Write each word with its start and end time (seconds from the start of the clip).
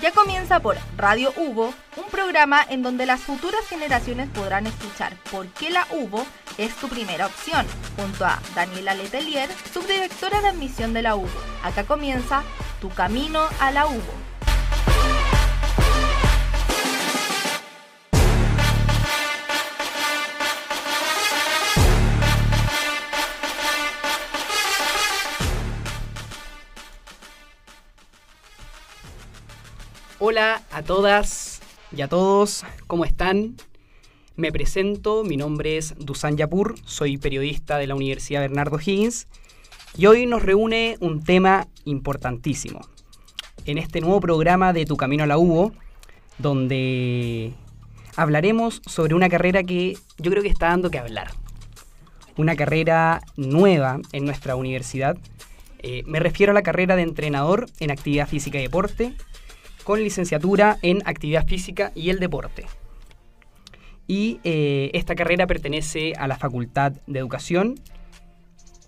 Ya 0.00 0.12
comienza 0.12 0.60
por 0.60 0.76
Radio 0.96 1.32
Hugo, 1.36 1.74
un 1.96 2.04
programa 2.10 2.64
en 2.68 2.84
donde 2.84 3.04
las 3.04 3.20
futuras 3.20 3.66
generaciones 3.68 4.28
podrán 4.28 4.68
escuchar 4.68 5.16
por 5.30 5.48
qué 5.48 5.70
la 5.70 5.88
UBO 5.90 6.24
es 6.56 6.72
tu 6.76 6.88
primera 6.88 7.26
opción, 7.26 7.66
junto 7.96 8.24
a 8.24 8.38
Daniela 8.54 8.94
Letelier, 8.94 9.50
subdirectora 9.72 10.40
de 10.40 10.48
admisión 10.48 10.94
de 10.94 11.02
la 11.02 11.16
UBO. 11.16 11.28
Acá 11.64 11.82
comienza 11.82 12.44
Tu 12.80 12.90
Camino 12.90 13.40
a 13.58 13.72
la 13.72 13.86
UBO. 13.86 14.37
Hola 30.20 30.62
a 30.72 30.82
todas 30.82 31.60
y 31.96 32.02
a 32.02 32.08
todos, 32.08 32.64
¿cómo 32.88 33.04
están? 33.04 33.54
Me 34.34 34.50
presento, 34.50 35.22
mi 35.22 35.36
nombre 35.36 35.76
es 35.76 35.94
Dusan 35.96 36.36
Yapur, 36.36 36.74
soy 36.84 37.18
periodista 37.18 37.78
de 37.78 37.86
la 37.86 37.94
Universidad 37.94 38.40
Bernardo 38.40 38.80
Higgins 38.84 39.28
y 39.96 40.06
hoy 40.06 40.26
nos 40.26 40.42
reúne 40.42 40.96
un 40.98 41.22
tema 41.22 41.68
importantísimo. 41.84 42.80
En 43.64 43.78
este 43.78 44.00
nuevo 44.00 44.18
programa 44.18 44.72
de 44.72 44.86
Tu 44.86 44.96
Camino 44.96 45.22
a 45.22 45.28
la 45.28 45.38
UBO, 45.38 45.70
donde 46.38 47.52
hablaremos 48.16 48.82
sobre 48.86 49.14
una 49.14 49.28
carrera 49.28 49.62
que 49.62 49.96
yo 50.18 50.32
creo 50.32 50.42
que 50.42 50.48
está 50.48 50.66
dando 50.66 50.90
que 50.90 50.98
hablar. 50.98 51.30
Una 52.36 52.56
carrera 52.56 53.20
nueva 53.36 54.00
en 54.10 54.24
nuestra 54.24 54.56
universidad. 54.56 55.16
Eh, 55.78 56.02
me 56.06 56.18
refiero 56.18 56.50
a 56.50 56.54
la 56.54 56.62
carrera 56.62 56.96
de 56.96 57.02
entrenador 57.02 57.66
en 57.78 57.92
actividad 57.92 58.26
física 58.26 58.58
y 58.58 58.62
deporte, 58.62 59.14
con 59.88 60.02
licenciatura 60.02 60.76
en 60.82 61.00
actividad 61.06 61.46
física 61.46 61.92
y 61.94 62.10
el 62.10 62.20
deporte. 62.20 62.66
Y 64.06 64.38
eh, 64.44 64.90
esta 64.92 65.14
carrera 65.14 65.46
pertenece 65.46 66.12
a 66.18 66.28
la 66.28 66.36
Facultad 66.36 66.92
de 67.06 67.18
Educación. 67.18 67.80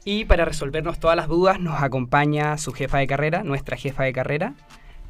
Y 0.05 0.27
para 0.27 0.45
resolvernos 0.45 1.01
todas 1.01 1.17
las 1.17 1.27
dudas 1.27 1.59
nos 1.59 1.83
acompaña 1.83 2.59
su 2.59 2.73
jefa 2.73 2.98
de 2.98 3.06
carrera, 3.06 3.43
nuestra 3.45 3.78
jefa 3.78 4.03
de 4.03 4.12
carrera, 4.12 4.53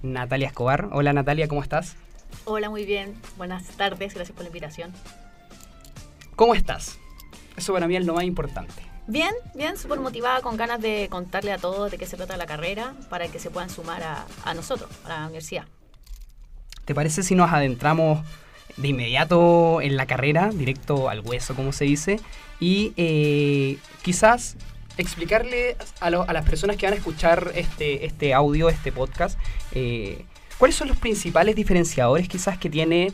Natalia 0.00 0.46
Escobar. 0.46 0.90
Hola 0.92 1.12
Natalia, 1.12 1.48
¿cómo 1.48 1.60
estás? 1.60 1.96
Hola, 2.44 2.70
muy 2.70 2.84
bien. 2.84 3.16
Buenas 3.36 3.64
tardes, 3.70 4.14
gracias 4.14 4.30
por 4.30 4.44
la 4.44 4.50
invitación. 4.50 4.92
¿Cómo 6.36 6.54
estás? 6.54 7.00
Eso 7.56 7.72
para 7.72 7.88
mí 7.88 7.96
es 7.96 8.06
lo 8.06 8.14
más 8.14 8.22
importante. 8.22 8.80
Bien, 9.08 9.34
bien, 9.56 9.76
súper 9.76 9.98
motivada, 9.98 10.40
con 10.40 10.56
ganas 10.56 10.80
de 10.80 11.08
contarle 11.10 11.50
a 11.50 11.58
todos 11.58 11.90
de 11.90 11.98
qué 11.98 12.06
se 12.06 12.16
trata 12.16 12.36
la 12.36 12.46
carrera 12.46 12.94
para 13.08 13.26
que 13.26 13.40
se 13.40 13.50
puedan 13.50 13.70
sumar 13.70 14.04
a, 14.04 14.24
a 14.44 14.54
nosotros, 14.54 14.88
a 15.04 15.08
la 15.08 15.24
universidad. 15.24 15.66
¿Te 16.84 16.94
parece 16.94 17.22
si 17.22 17.34
nos 17.34 17.52
adentramos 17.52 18.24
de 18.76 18.88
inmediato 18.88 19.80
en 19.80 19.96
la 19.96 20.06
carrera, 20.06 20.50
directo 20.52 21.08
al 21.08 21.20
hueso, 21.20 21.54
como 21.54 21.72
se 21.72 21.84
dice? 21.84 22.20
Y 22.58 22.92
eh, 22.96 23.78
quizás 24.02 24.56
explicarle 24.96 25.76
a, 26.00 26.10
las 26.10 26.44
personas 26.48 26.76
que 26.76 26.86
van 26.86 26.94
a 26.94 26.96
escuchar 26.96 27.52
este, 27.54 28.06
este 28.06 28.34
audio, 28.34 28.68
este 28.68 28.92
podcast, 28.92 29.38
eh, 29.72 30.24
cuáles 30.58 30.76
son 30.76 30.88
los 30.88 30.96
principales 30.96 31.56
diferenciadores 31.56 32.28
quizás 32.28 32.58
que 32.58 32.68
tiene 32.68 33.12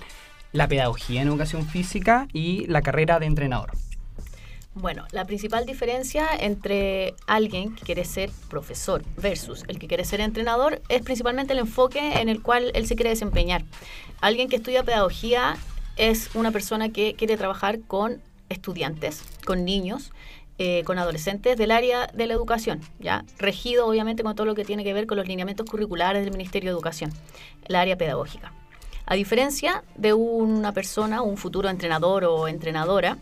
la 0.52 0.68
pedagogía 0.68 1.22
en 1.22 1.28
educación 1.28 1.66
física 1.66 2.26
y 2.32 2.66
la 2.66 2.82
carrera 2.82 3.18
de 3.18 3.26
entrenador. 3.26 3.72
Bueno, 4.78 5.06
la 5.10 5.24
principal 5.24 5.64
diferencia 5.64 6.28
entre 6.38 7.14
alguien 7.26 7.74
que 7.74 7.82
quiere 7.82 8.04
ser 8.04 8.30
profesor 8.50 9.02
versus 9.16 9.64
el 9.68 9.78
que 9.78 9.88
quiere 9.88 10.04
ser 10.04 10.20
entrenador 10.20 10.82
es 10.90 11.00
principalmente 11.00 11.54
el 11.54 11.60
enfoque 11.60 12.20
en 12.20 12.28
el 12.28 12.42
cual 12.42 12.72
él 12.74 12.86
se 12.86 12.94
quiere 12.94 13.08
desempeñar. 13.08 13.64
Alguien 14.20 14.50
que 14.50 14.56
estudia 14.56 14.82
pedagogía 14.82 15.56
es 15.96 16.28
una 16.34 16.50
persona 16.52 16.90
que 16.90 17.14
quiere 17.14 17.38
trabajar 17.38 17.80
con 17.80 18.20
estudiantes, 18.50 19.22
con 19.46 19.64
niños, 19.64 20.12
eh, 20.58 20.84
con 20.84 20.98
adolescentes 20.98 21.56
del 21.56 21.70
área 21.70 22.08
de 22.08 22.26
la 22.26 22.34
educación, 22.34 22.82
ya 22.98 23.24
regido 23.38 23.86
obviamente 23.86 24.22
con 24.24 24.34
todo 24.34 24.44
lo 24.44 24.54
que 24.54 24.66
tiene 24.66 24.84
que 24.84 24.92
ver 24.92 25.06
con 25.06 25.16
los 25.16 25.26
lineamientos 25.26 25.64
curriculares 25.64 26.22
del 26.22 26.32
Ministerio 26.32 26.68
de 26.68 26.74
Educación, 26.74 27.10
el 27.66 27.76
área 27.76 27.96
pedagógica. 27.96 28.52
A 29.06 29.14
diferencia 29.14 29.84
de 29.94 30.12
una 30.12 30.72
persona, 30.72 31.22
un 31.22 31.38
futuro 31.38 31.70
entrenador 31.70 32.24
o 32.24 32.46
entrenadora, 32.46 33.16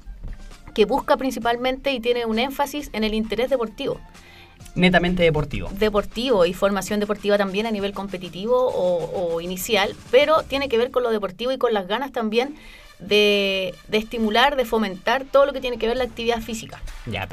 que 0.75 0.85
busca 0.85 1.17
principalmente 1.17 1.93
y 1.93 2.01
tiene 2.01 2.27
un 2.27 2.39
énfasis 2.39 2.91
en 2.93 3.05
el 3.05 3.15
interés 3.15 3.51
deportivo. 3.51 4.01
Netamente 4.75 5.23
deportivo. 5.23 5.69
Deportivo 5.73 6.47
y 6.47 6.53
formación 6.53 6.99
deportiva 6.99 7.39
también 7.39 7.67
a 7.67 7.71
nivel 7.71 7.93
competitivo 7.93 8.57
o, 8.57 9.41
inicial, 9.41 9.95
pero 10.11 10.43
tiene 10.43 10.69
que 10.69 10.79
ver 10.79 10.91
con 10.91 11.03
lo 11.03 11.11
deportivo 11.11 11.53
y 11.53 11.59
con 11.59 11.73
las 11.73 11.87
ganas 11.87 12.11
también 12.11 12.57
de, 12.99 13.75
estimular, 13.93 14.57
de 14.57 14.65
fomentar 14.65 15.25
todo 15.25 15.47
lo 15.47 15.53
que 15.53 15.61
tiene 15.61 15.79
que 15.79 15.87
ver 15.87 15.97
la 15.97 16.05
actividad 16.05 16.41
física. 16.41 16.83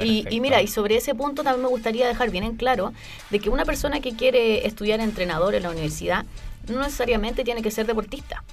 y, 0.00 0.24
y, 0.30 0.40
mira, 0.40 0.62
y 0.62 0.68
sobre 0.68 0.96
ese 0.96 1.14
punto 1.14 1.42
también 1.42 1.62
me 1.62 1.68
gustaría 1.68 2.06
dejar 2.06 2.30
bien 2.30 2.44
en 2.44 2.56
claro 2.56 2.92
de 3.30 3.40
que 3.40 3.50
una 3.50 3.64
persona 3.64 4.00
que 4.00 4.14
quiere 4.14 4.66
estudiar 4.66 5.00
entrenador 5.00 5.54
en 5.54 5.64
la 5.64 5.70
universidad 5.70 6.24
no 6.68 6.80
necesariamente 6.80 7.42
tiene 7.42 7.62
que 7.62 7.72
ser 7.72 7.86
deportista, 7.86 8.44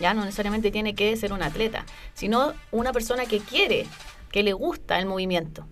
ya 0.00 0.14
no 0.14 0.24
necesariamente 0.24 0.70
tiene 0.70 0.94
que 0.94 1.16
ser 1.16 1.32
un 1.32 1.42
atleta, 1.42 1.84
sino 2.14 2.52
una 2.70 2.92
persona 2.92 3.26
que 3.26 3.40
quiere 3.40 3.86
que 4.30 4.42
le 4.42 4.52
gusta 4.52 4.98
el 4.98 5.06
movimiento. 5.06 5.66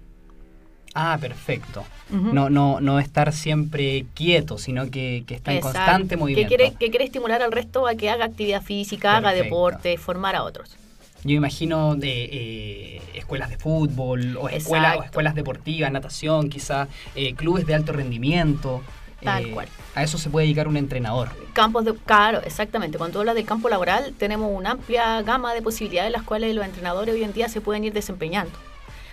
Ah, 0.99 1.19
perfecto. 1.21 1.84
no, 2.09 2.49
no, 2.49 2.81
no 2.81 2.99
estar 2.99 3.31
siempre 3.34 4.06
quieto, 4.15 4.56
sino 4.56 4.91
que, 4.91 5.25
está 5.28 5.53
en 5.53 5.61
constante 5.61 6.17
movimiento. 6.17 6.49
Que 6.49 6.56
quiere, 6.56 6.75
que 6.75 6.89
quiere 6.89 7.05
estimular 7.05 7.43
al 7.43 7.53
resto 7.53 7.87
a 7.87 7.94
que 7.97 8.09
haga 8.09 8.25
actividad 8.25 8.62
física, 8.62 9.17
haga 9.17 9.33
deporte, 9.33 9.99
formar 9.99 10.37
a 10.37 10.43
otros. 10.43 10.78
Yo 11.22 11.34
imagino 11.34 11.97
de 11.97 12.25
eh, 12.25 13.03
escuelas 13.15 13.50
de 13.50 13.59
fútbol 13.59 14.37
o, 14.37 14.49
escuelas, 14.49 15.05
escuelas 15.05 15.34
deportivas, 15.34 15.91
natación, 15.91 16.49
quizá, 16.49 16.88
eh, 17.15 17.34
clubes 17.34 17.67
de 17.67 17.75
alto 17.75 17.93
rendimiento. 17.93 18.83
Tal 19.22 19.47
eh, 19.47 19.50
cual. 19.50 19.69
A 19.94 20.03
eso 20.03 20.19
se 20.19 20.31
puede 20.31 20.47
dedicar 20.47 20.69
un 20.69 20.77
entrenador. 20.77 21.31
Campos 21.53 21.84
de, 21.84 21.94
claro, 21.94 22.41
exactamente. 22.44 22.99
Cuando 22.99 23.21
habla 23.21 23.34
del 23.34 23.47
campo 23.47 23.69
laboral, 23.69 24.15
tenemos 24.19 24.50
una 24.53 24.72
amplia 24.72 25.22
gama 25.22 25.54
de 25.54 25.62
posibilidades 25.62 26.09
en 26.09 26.12
las 26.12 26.22
cuales 26.22 26.54
los 26.54 26.65
entrenadores 26.65 27.15
hoy 27.15 27.25
en 27.25 27.32
día 27.32 27.49
se 27.49 27.60
pueden 27.60 27.84
ir 27.84 27.93
desempeñando. 27.93 28.53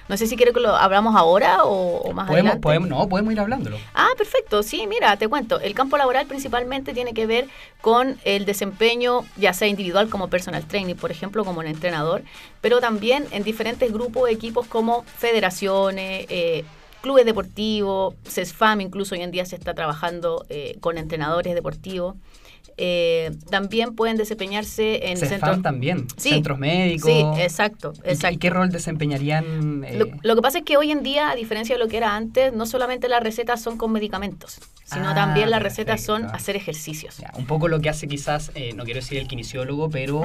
No 0.10 0.18
sé 0.18 0.28
si 0.28 0.36
quiere 0.36 0.52
que 0.52 0.60
lo 0.60 0.76
hablamos 0.76 1.16
ahora 1.16 1.64
o, 1.64 2.12
más 2.12 2.30
adelante. 2.30 2.60
Podemos, 2.60 2.90
no, 2.90 3.08
podemos 3.08 3.32
ir 3.32 3.40
hablándolo. 3.40 3.78
Ah, 3.94 4.10
perfecto. 4.18 4.62
Sí, 4.62 4.86
mira, 4.86 5.16
te 5.16 5.30
cuento. 5.30 5.62
El 5.62 5.74
campo 5.74 5.98
laboral 5.98 6.26
principalmente 6.28 6.94
tiene 6.94 7.14
que 7.14 7.26
ver 7.26 7.48
con 7.80 8.18
el 8.26 8.46
desempeño, 8.46 9.22
ya 9.38 9.54
sea 9.54 9.70
individual 9.70 10.10
como 10.10 10.28
personal 10.28 10.66
training, 10.66 10.96
por 10.96 11.12
ejemplo, 11.12 11.46
como 11.46 11.62
un 11.62 11.68
entrenador, 11.68 12.24
pero 12.60 12.82
también 12.82 13.26
en 13.32 13.44
diferentes 13.44 13.94
grupos, 13.94 14.30
equipos 14.30 14.68
como 14.68 15.04
federaciones, 15.04 16.26
eh, 16.30 16.66
clubes 17.04 17.26
deportivos, 17.26 18.16
CESFAM 18.26 18.80
incluso 18.80 19.14
hoy 19.14 19.22
en 19.22 19.32
día 19.32 19.46
se 19.46 19.58
está 19.58 19.74
trabajando 19.74 20.46
eh, 20.50 20.78
con 20.80 20.98
entrenadores 20.98 21.54
deportivos. 21.54 22.16
Eh, 22.78 23.30
también 23.52 23.94
pueden 23.94 24.18
desempeñarse 24.18 25.12
en 25.12 25.18
centros 25.18 25.62
también 25.62 26.08
centros 26.18 26.58
médicos 26.58 27.12
sí 27.12 27.24
exacto 27.40 27.94
exacto 28.04 28.34
¿Y 28.34 28.38
qué 28.38 28.50
rol 28.50 28.72
desempeñarían 28.72 29.84
eh? 29.84 30.12
lo, 30.24 30.36
que 30.36 30.42
pasa 30.42 30.58
es 30.58 30.64
que 30.64 30.76
hoy 30.76 30.90
en 30.90 31.04
día 31.04 31.30
a 31.30 31.36
diferencia 31.36 31.76
de 31.76 31.80
lo 31.80 31.88
que 31.88 31.98
era 31.98 32.16
antes 32.16 32.52
no 32.52 32.66
solamente 32.66 33.08
las 33.10 33.22
recetas 33.22 33.62
son 33.62 33.78
con 33.78 33.92
medicamentos 33.92 34.60
sino 34.86 35.10
ah, 35.10 35.14
también 35.14 35.52
las 35.52 35.62
recetas 35.62 36.02
son 36.02 36.26
hacer 36.26 36.56
ejercicios. 36.56 37.22
Un 37.38 37.46
poco 37.46 37.68
lo 37.68 37.80
que 37.80 37.90
hace 37.90 38.08
quizás 38.08 38.52
no 38.76 38.86
quiero 38.86 39.02
decir 39.02 39.20
el 39.20 39.28
kinesiólogo 39.28 39.92
pero 39.92 40.24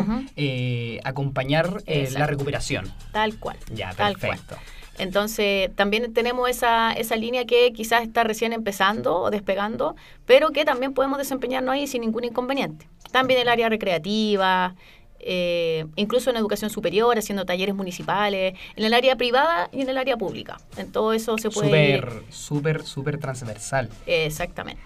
acompañar 1.04 1.82
la 1.86 2.26
recuperación. 2.26 2.90
Tal 3.12 3.38
cual 3.38 3.58
ya 3.74 3.92
perfecto 3.92 4.56
entonces, 4.98 5.70
también 5.76 6.12
tenemos 6.12 6.48
esa, 6.50 6.92
esa 6.92 7.16
línea 7.16 7.44
que 7.46 7.72
quizás 7.72 8.02
está 8.02 8.24
recién 8.24 8.52
empezando 8.52 9.16
o 9.16 9.30
despegando, 9.30 9.96
pero 10.26 10.50
que 10.50 10.64
también 10.64 10.92
podemos 10.92 11.18
desempeñarnos 11.18 11.74
ahí 11.74 11.86
sin 11.86 12.02
ningún 12.02 12.24
inconveniente. 12.24 12.88
También 13.12 13.40
el 13.40 13.48
área 13.48 13.68
recreativa, 13.68 14.74
eh, 15.20 15.86
incluso 15.96 16.30
en 16.30 16.36
educación 16.36 16.70
superior, 16.70 17.16
haciendo 17.16 17.44
talleres 17.44 17.74
municipales, 17.74 18.54
en 18.76 18.84
el 18.84 18.92
área 18.92 19.16
privada 19.16 19.68
y 19.72 19.82
en 19.82 19.88
el 19.88 19.98
área 19.98 20.16
pública. 20.16 20.58
En 20.76 20.90
todo 20.90 21.12
eso 21.12 21.38
se 21.38 21.50
puede... 21.50 21.96
Súper, 21.96 22.22
súper, 22.30 22.82
súper 22.82 23.18
transversal. 23.18 23.88
Exactamente. 24.06 24.82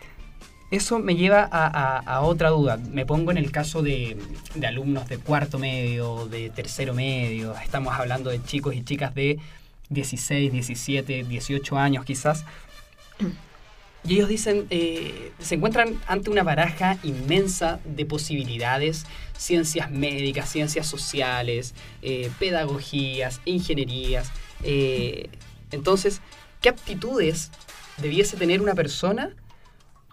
Eso 0.70 0.98
me 0.98 1.16
lleva 1.16 1.42
a, 1.52 2.22
otra 2.22 2.48
duda. 2.48 2.78
Me 2.78 3.04
pongo 3.04 3.30
en 3.30 3.36
el 3.36 3.50
caso 3.52 3.82
de, 3.82 4.16
de 4.54 4.66
alumnos 4.66 5.06
de 5.06 5.18
cuarto 5.18 5.58
medio, 5.58 6.26
de 6.28 6.48
tercero 6.48 6.94
medio. 6.94 7.54
Estamos 7.62 7.94
hablando 7.94 8.30
de 8.30 8.42
chicos 8.42 8.74
y 8.74 8.82
chicas 8.82 9.14
de 9.14 9.38
16, 9.92 10.52
17, 10.52 11.24
18 11.24 11.78
años 11.78 12.04
quizás. 12.04 12.44
Y 14.04 14.14
ellos 14.14 14.28
dicen, 14.28 14.66
eh, 14.70 15.30
se 15.38 15.54
encuentran 15.54 16.00
ante 16.08 16.28
una 16.28 16.42
baraja 16.42 16.98
inmensa 17.04 17.78
de 17.84 18.04
posibilidades, 18.04 19.06
ciencias 19.36 19.92
médicas, 19.92 20.48
ciencias 20.48 20.88
sociales, 20.88 21.74
eh, 22.02 22.30
pedagogías, 22.40 23.40
ingenierías. 23.44 24.32
Eh, 24.64 25.28
entonces, 25.70 26.20
¿qué 26.60 26.70
aptitudes 26.70 27.52
debiese 27.98 28.36
tener 28.36 28.60
una 28.60 28.74
persona 28.74 29.36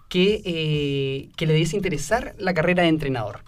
que, 0.08 1.32
que 1.36 1.46
le 1.48 1.54
diese 1.54 1.76
interesar 1.76 2.36
la 2.38 2.54
carrera 2.54 2.84
de 2.84 2.90
entrenador? 2.90 3.44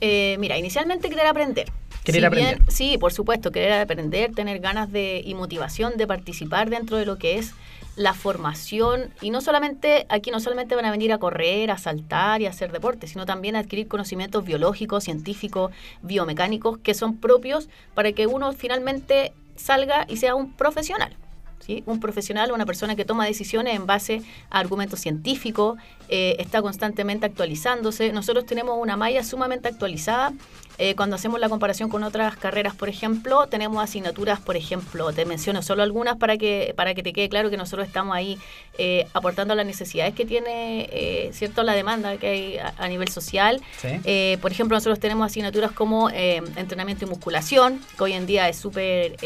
Mira, 0.00 0.58
inicialmente 0.58 1.08
querer 1.08 1.26
aprender. 1.26 1.72
Querer 2.06 2.20
Si 2.22 2.26
aprender. 2.26 2.56
bien- 2.58 2.70
sí, 2.70 2.96
por 2.98 3.12
supuesto, 3.12 3.52
querer 3.52 3.72
aprender, 3.74 4.32
tener 4.32 4.60
ganas 4.60 4.90
de 4.90 5.22
y 5.24 5.34
motivación 5.34 5.96
de 5.98 6.06
participar 6.06 6.70
dentro 6.70 6.96
de 6.96 7.04
lo 7.04 7.18
que 7.18 7.36
es 7.38 7.52
la 7.96 8.12
formación 8.14 9.10
y 9.22 9.30
no 9.30 9.40
solamente 9.40 10.06
aquí 10.10 10.30
no 10.30 10.38
solamente 10.38 10.74
van 10.76 10.84
a 10.84 10.90
venir 10.90 11.12
a 11.12 11.18
correr, 11.18 11.70
a 11.70 11.78
saltar 11.78 12.42
y 12.42 12.46
a 12.46 12.50
hacer 12.50 12.70
deporte, 12.70 13.06
sino 13.06 13.24
también 13.26 13.56
a 13.56 13.60
adquirir 13.60 13.88
conocimientos 13.88 14.44
biológicos, 14.44 15.04
científicos, 15.04 15.72
biomecánicos 16.02 16.78
que 16.78 16.94
son 16.94 17.16
propios 17.16 17.68
para 17.94 18.12
que 18.12 18.26
uno 18.26 18.52
finalmente 18.52 19.32
salga 19.56 20.04
y 20.08 20.18
sea 20.18 20.34
un 20.34 20.52
profesional. 20.52 21.16
¿Sí? 21.60 21.82
Un 21.86 22.00
profesional, 22.00 22.52
una 22.52 22.66
persona 22.66 22.96
que 22.96 23.04
toma 23.04 23.26
decisiones 23.26 23.74
en 23.74 23.86
base 23.86 24.22
a 24.50 24.58
argumentos 24.58 25.00
científicos, 25.00 25.78
eh, 26.08 26.36
está 26.38 26.62
constantemente 26.62 27.26
actualizándose. 27.26 28.12
Nosotros 28.12 28.46
tenemos 28.46 28.76
una 28.80 28.96
malla 28.96 29.24
sumamente 29.24 29.68
actualizada. 29.68 30.32
Eh, 30.78 30.94
cuando 30.94 31.16
hacemos 31.16 31.40
la 31.40 31.48
comparación 31.48 31.88
con 31.88 32.02
otras 32.02 32.36
carreras, 32.36 32.74
por 32.74 32.90
ejemplo, 32.90 33.46
tenemos 33.46 33.82
asignaturas, 33.82 34.40
por 34.40 34.56
ejemplo, 34.56 35.10
te 35.12 35.24
menciono 35.24 35.62
solo 35.62 35.82
algunas 35.82 36.18
para 36.18 36.36
que, 36.36 36.74
para 36.76 36.94
que 36.94 37.02
te 37.02 37.14
quede 37.14 37.30
claro 37.30 37.48
que 37.48 37.56
nosotros 37.56 37.86
estamos 37.88 38.14
ahí 38.14 38.38
eh, 38.76 39.06
aportando 39.14 39.54
las 39.54 39.64
necesidades 39.64 40.14
que 40.14 40.26
tiene, 40.26 40.86
eh, 40.92 41.30
¿cierto?, 41.32 41.62
la 41.62 41.72
demanda 41.72 42.18
que 42.18 42.26
hay 42.28 42.58
a, 42.58 42.74
a 42.76 42.88
nivel 42.88 43.08
social. 43.08 43.62
Sí. 43.80 44.36
Por 44.42 44.52
ejemplo, 44.52 44.76
nosotros 44.76 45.00
tenemos 45.00 45.24
asignaturas 45.24 45.72
como 45.72 46.10
entrenamiento 46.10 47.06
y 47.06 47.08
musculación, 47.08 47.80
que 47.96 48.04
hoy 48.04 48.12
en 48.12 48.26
día 48.26 48.48
es 48.48 48.58
súper... 48.58 49.16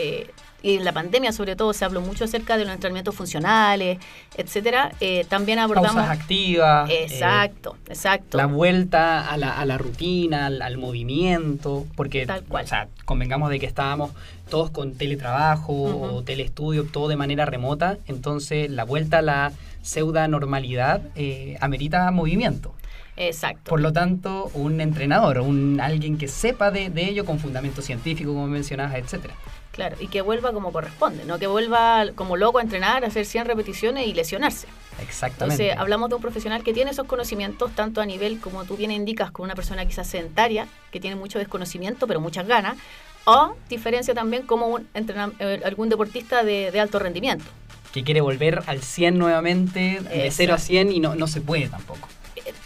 y 0.62 0.76
en 0.76 0.84
la 0.84 0.92
pandemia 0.92 1.32
sobre 1.32 1.56
todo 1.56 1.72
se 1.72 1.84
habló 1.84 2.00
mucho 2.00 2.24
acerca 2.24 2.56
de 2.56 2.64
los 2.64 2.74
entrenamientos 2.74 3.14
funcionales, 3.14 3.98
etcétera. 4.36 4.92
Eh, 5.00 5.24
también 5.28 5.58
abordamos... 5.58 5.94
Pausas 5.94 6.18
activas. 6.18 6.90
eh, 6.90 7.04
Exacto, 7.04 7.76
exacto. 7.88 8.36
la 8.36 8.46
vuelta 8.46 9.26
a 9.30 9.36
la, 9.36 9.58
a 9.58 9.64
la 9.64 9.78
rutina, 9.78 10.46
al, 10.46 10.62
al 10.62 10.76
movimiento, 10.78 11.86
porque 11.96 12.26
Tal 12.26 12.42
cual. 12.44 12.64
o 12.64 12.68
sea, 12.68 12.88
convengamos 13.04 13.50
de 13.50 13.58
que 13.58 13.66
estábamos 13.66 14.10
todos 14.48 14.70
con 14.70 14.94
teletrabajo 14.94 15.72
o 15.72 16.12
Ujú. 16.12 16.22
telestudio, 16.22 16.84
todo 16.84 17.08
de 17.08 17.16
manera 17.16 17.44
remota, 17.46 17.98
entonces 18.06 18.70
la 18.70 18.84
vuelta 18.84 19.18
a 19.18 19.22
la 19.22 19.52
pseudo 19.82 20.26
normalidad 20.28 21.00
eh, 21.16 21.56
amerita 21.60 22.10
movimiento. 22.10 22.74
Exacto. 23.16 23.68
Por 23.70 23.80
lo 23.80 23.92
tanto, 23.92 24.50
un 24.54 24.80
entrenador, 24.80 25.40
un 25.40 25.80
alguien 25.80 26.16
que 26.18 26.28
sepa 26.28 26.70
de, 26.70 26.90
de 26.90 27.04
ello 27.08 27.24
con 27.24 27.38
fundamento 27.38 27.82
científico, 27.82 28.32
como 28.32 28.46
mencionabas, 28.46 28.94
etcétera. 28.96 29.34
Claro, 29.72 29.96
y 30.00 30.08
que 30.08 30.20
vuelva 30.20 30.52
como 30.52 30.72
corresponde, 30.72 31.24
no 31.24 31.38
que 31.38 31.46
vuelva 31.46 32.04
como 32.16 32.36
loco 32.36 32.58
a 32.58 32.62
entrenar, 32.62 33.04
a 33.04 33.06
hacer 33.06 33.24
100 33.24 33.46
repeticiones 33.46 34.06
y 34.06 34.12
lesionarse. 34.14 34.66
Exactamente. 35.00 35.62
Entonces, 35.62 35.80
hablamos 35.80 36.08
de 36.08 36.16
un 36.16 36.22
profesional 36.22 36.62
que 36.64 36.72
tiene 36.72 36.90
esos 36.90 37.06
conocimientos, 37.06 37.70
tanto 37.74 38.00
a 38.00 38.06
nivel, 38.06 38.40
como 38.40 38.64
tú 38.64 38.76
bien 38.76 38.90
indicas, 38.90 39.30
con 39.30 39.44
una 39.44 39.54
persona 39.54 39.86
quizás 39.86 40.06
sedentaria, 40.08 40.66
que 40.90 40.98
tiene 40.98 41.14
mucho 41.16 41.38
desconocimiento, 41.38 42.06
pero 42.06 42.20
muchas 42.20 42.46
ganas, 42.46 42.76
o 43.24 43.54
diferencia 43.68 44.12
también 44.12 44.42
como 44.42 44.66
un 44.66 44.88
eh, 44.94 45.60
algún 45.64 45.88
deportista 45.88 46.42
de, 46.42 46.70
de 46.72 46.80
alto 46.80 46.98
rendimiento. 46.98 47.44
que 47.92 48.02
quiere 48.02 48.20
volver 48.20 48.62
al 48.66 48.82
100 48.82 49.18
nuevamente, 49.18 50.00
de 50.00 50.26
Exacto. 50.26 50.34
0 50.36 50.54
a 50.54 50.58
100 50.58 50.92
y 50.92 51.00
no, 51.00 51.14
no 51.14 51.26
se 51.26 51.40
puede 51.40 51.68
tampoco. 51.68 52.08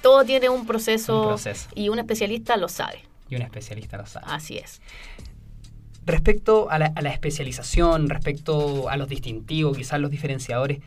Todo 0.04 0.22
tiene 0.24 0.50
un 0.50 0.66
proceso, 0.66 1.22
Un 1.22 1.28
proceso. 1.28 1.68
y 1.74 1.88
un 1.88 1.98
especialista 1.98 2.56
lo 2.58 2.68
sabe. 2.68 3.00
Y 3.30 3.36
un 3.36 3.42
especialista 3.42 3.96
lo 3.96 4.04
sabe. 4.04 4.26
Así 4.28 4.58
es. 4.58 4.82
Respecto 6.04 6.70
a 6.70 6.78
la, 6.78 6.92
a 6.94 7.00
la 7.00 7.10
especialización, 7.10 8.10
respecto 8.10 8.90
a 8.90 8.98
los 8.98 9.08
distintivos, 9.08 9.76
quizás 9.78 9.98
los 10.00 10.10
diferenciadores, 10.10 10.80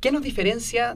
¿qué 0.00 0.12
nos 0.12 0.22
diferencia 0.22 0.94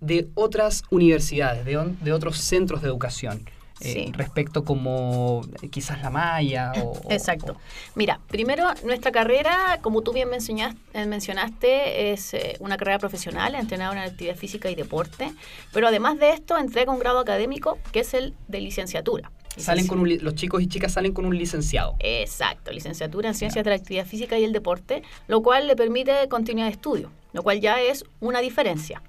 de 0.00 0.28
otras 0.34 0.82
universidades, 0.90 1.64
de, 1.64 1.76
on- 1.76 1.96
de 2.02 2.12
otros 2.12 2.38
centros 2.38 2.82
de 2.82 2.88
educación? 2.88 3.48
Eh, 3.84 4.10
respecto 4.12 4.64
como 4.64 5.42
eh, 5.62 5.68
quizás 5.68 6.00
la 6.02 6.10
malla 6.10 6.72
o... 6.82 6.92
o- 6.92 7.00
Exacto. 7.10 7.56
Mira, 7.94 8.20
primero, 8.28 8.64
nuestra 8.84 9.12
carrera, 9.12 9.78
como 9.82 10.02
tú 10.02 10.12
bien 10.12 10.28
mencionaste, 10.30 10.78
eh, 10.94 11.06
mencionaste 11.06 12.12
es 12.12 12.32
una 12.60 12.76
carrera 12.76 12.98
profesional, 12.98 13.54
entrenador 13.54 13.96
en 13.96 14.04
actividad 14.04 14.36
física 14.36 14.70
y 14.70 14.74
deporte, 14.74 15.32
pero 15.72 15.88
además 15.88 16.18
de 16.18 16.30
esto 16.30 16.56
entrega 16.58 16.92
un 16.92 16.98
grado 16.98 17.18
académico 17.18 17.78
que 17.92 18.00
es 18.00 18.14
el 18.14 18.34
de 18.48 18.60
licenciatura. 18.60 19.30
Salen 19.56 19.86
con 19.86 20.00
un 20.00 20.18
los 20.20 20.34
chicos 20.34 20.60
y 20.62 20.66
chicas 20.66 20.92
salen 20.92 21.12
con 21.12 21.26
un 21.26 21.38
licenciado. 21.38 21.94
Exacto, 22.00 22.72
licenciatura 22.72 23.28
en 23.28 23.34
Ciencias 23.36 23.64
de 23.64 23.70
la 23.70 23.76
Actividad 23.76 24.04
Física 24.04 24.36
y 24.36 24.42
el 24.42 24.52
Deporte, 24.52 25.02
lo 25.28 25.42
cual 25.42 25.68
le 25.68 25.76
permite 25.76 26.28
continuidad 26.28 26.66
de 26.66 26.72
estudio, 26.72 27.12
lo 27.32 27.42
cual 27.44 27.60
ya 27.60 27.80
es 27.80 28.04
una 28.20 28.40
diferencia. 28.40 29.00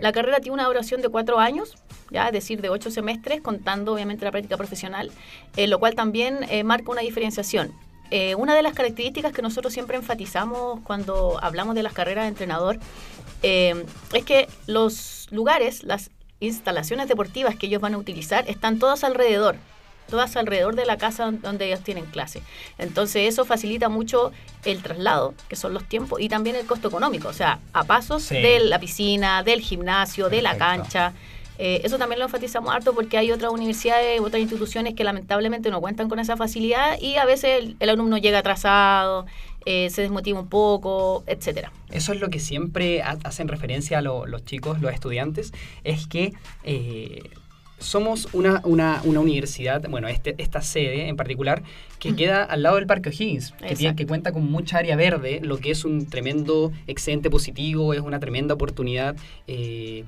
La 0.00 0.12
carrera 0.12 0.40
tiene 0.40 0.54
una 0.54 0.64
duración 0.64 1.00
de 1.02 1.08
cuatro 1.08 1.38
años, 1.38 1.74
ya 2.10 2.26
es 2.26 2.32
decir, 2.32 2.60
de 2.60 2.68
ocho 2.68 2.90
semestres, 2.90 3.40
contando 3.40 3.92
obviamente 3.94 4.24
la 4.24 4.30
práctica 4.30 4.56
profesional, 4.56 5.10
eh, 5.56 5.66
lo 5.66 5.78
cual 5.78 5.94
también 5.94 6.40
eh, 6.48 6.64
marca 6.64 6.90
una 6.90 7.02
diferenciación. 7.02 7.72
Eh, 8.10 8.34
una 8.36 8.54
de 8.54 8.62
las 8.62 8.72
características 8.72 9.32
que 9.32 9.42
nosotros 9.42 9.72
siempre 9.72 9.96
enfatizamos 9.96 10.80
cuando 10.84 11.38
hablamos 11.42 11.74
de 11.74 11.82
las 11.82 11.92
carreras 11.92 12.24
de 12.24 12.28
entrenador 12.28 12.78
es 13.42 14.24
que 14.24 14.48
los 14.66 15.28
lugares, 15.30 15.84
las 15.84 16.10
instalaciones 16.40 17.06
deportivas 17.06 17.54
que 17.54 17.66
ellos 17.66 17.80
van 17.80 17.94
a 17.94 17.98
utilizar 17.98 18.48
están 18.48 18.78
todas 18.78 19.04
alrededor, 19.04 19.56
todas 20.08 20.36
alrededor 20.36 20.74
de 20.76 20.86
la 20.86 20.96
casa 20.98 21.30
donde 21.30 21.66
ellos 21.66 21.80
tienen 21.80 22.04
clase. 22.06 22.42
Entonces 22.78 23.28
eso 23.28 23.44
facilita 23.44 23.88
mucho 23.88 24.32
el 24.64 24.82
traslado, 24.82 25.34
que 25.48 25.56
son 25.56 25.74
los 25.74 25.84
tiempos, 25.84 26.20
y 26.20 26.28
también 26.28 26.56
el 26.56 26.66
costo 26.66 26.88
económico, 26.88 27.28
o 27.28 27.32
sea, 27.32 27.58
a 27.72 27.84
pasos 27.84 28.22
Sí. 28.24 28.34
de 28.36 28.60
la 28.60 28.78
piscina, 28.78 29.42
del 29.42 29.60
gimnasio, 29.60 30.28
de 30.28 30.42
la 30.42 30.56
cancha. 30.56 31.12
Eh, 31.58 31.80
eso 31.84 31.96
también 31.96 32.18
lo 32.18 32.26
enfatizamos 32.26 32.74
harto 32.74 32.92
porque 32.94 33.16
hay 33.16 33.32
otras 33.32 33.50
universidades, 33.50 34.20
otras 34.20 34.42
instituciones 34.42 34.92
que 34.94 35.04
lamentablemente 35.04 35.70
no 35.70 35.80
cuentan 35.80 36.08
con 36.08 36.18
esa 36.18 36.36
facilidad 36.36 37.00
y 37.00 37.16
a 37.16 37.24
veces 37.24 37.62
el, 37.62 37.76
el 37.80 37.88
alumno 37.88 38.18
llega 38.18 38.40
atrasado, 38.40 39.24
eh, 39.64 39.88
se 39.90 40.02
desmotiva 40.02 40.38
un 40.38 40.48
poco, 40.48 41.24
etcétera. 41.26 41.72
Eso 41.90 42.12
es 42.12 42.20
lo 42.20 42.28
que 42.28 42.40
siempre 42.40 43.02
ha- 43.02 43.16
hacen 43.24 43.48
referencia 43.48 43.98
a 43.98 44.02
lo- 44.02 44.26
los 44.26 44.44
chicos, 44.44 44.82
los 44.82 44.92
estudiantes, 44.92 45.52
es 45.82 46.06
que 46.06 46.34
eh, 46.62 47.22
somos 47.78 48.28
una, 48.32 48.60
una, 48.64 49.00
una 49.04 49.20
universidad, 49.20 49.86
bueno, 49.88 50.08
este, 50.08 50.34
esta 50.38 50.62
sede 50.62 51.08
en 51.08 51.16
particular, 51.16 51.62
que 51.98 52.12
Mm. 52.12 52.16
queda 52.16 52.42
al 52.44 52.62
lado 52.62 52.76
del 52.76 52.86
Parque 52.86 53.10
O'Higgins, 53.10 53.52
que, 53.66 53.74
tiene, 53.76 53.94
que 53.96 54.06
cuenta 54.06 54.32
con 54.32 54.50
mucha 54.50 54.78
área 54.78 54.96
verde, 54.96 55.40
lo 55.42 55.58
que 55.58 55.70
es 55.70 55.84
un 55.84 56.06
tremendo 56.06 56.72
excedente 56.86 57.30
positivo, 57.30 57.92
es 57.94 58.00
una 58.00 58.18
tremenda 58.20 58.54
oportunidad. 58.54 59.16
eh, 59.46 60.04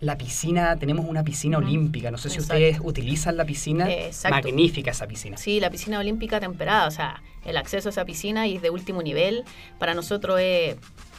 la 0.00 0.18
piscina, 0.18 0.76
tenemos 0.76 1.06
una 1.08 1.22
piscina 1.24 1.56
olímpica, 1.56 2.10
no 2.10 2.18
sé 2.18 2.28
si 2.28 2.34
Exacto. 2.36 2.54
ustedes 2.56 2.78
utilizan 2.82 3.38
la 3.38 3.46
piscina, 3.46 3.90
Exacto. 3.90 4.34
magnífica 4.36 4.90
esa 4.90 5.06
piscina. 5.06 5.38
Sí, 5.38 5.60
la 5.60 5.70
piscina 5.70 5.98
olímpica 5.98 6.40
temperada, 6.40 6.86
o 6.88 6.90
sea, 6.90 7.22
el 7.46 7.56
acceso 7.56 7.88
a 7.88 7.90
esa 7.92 8.04
piscina 8.04 8.46
y 8.46 8.56
es 8.56 8.62
de 8.62 8.68
último 8.68 9.02
nivel, 9.02 9.44
para 9.78 9.94
nosotros 9.94 10.38
es 10.42 10.76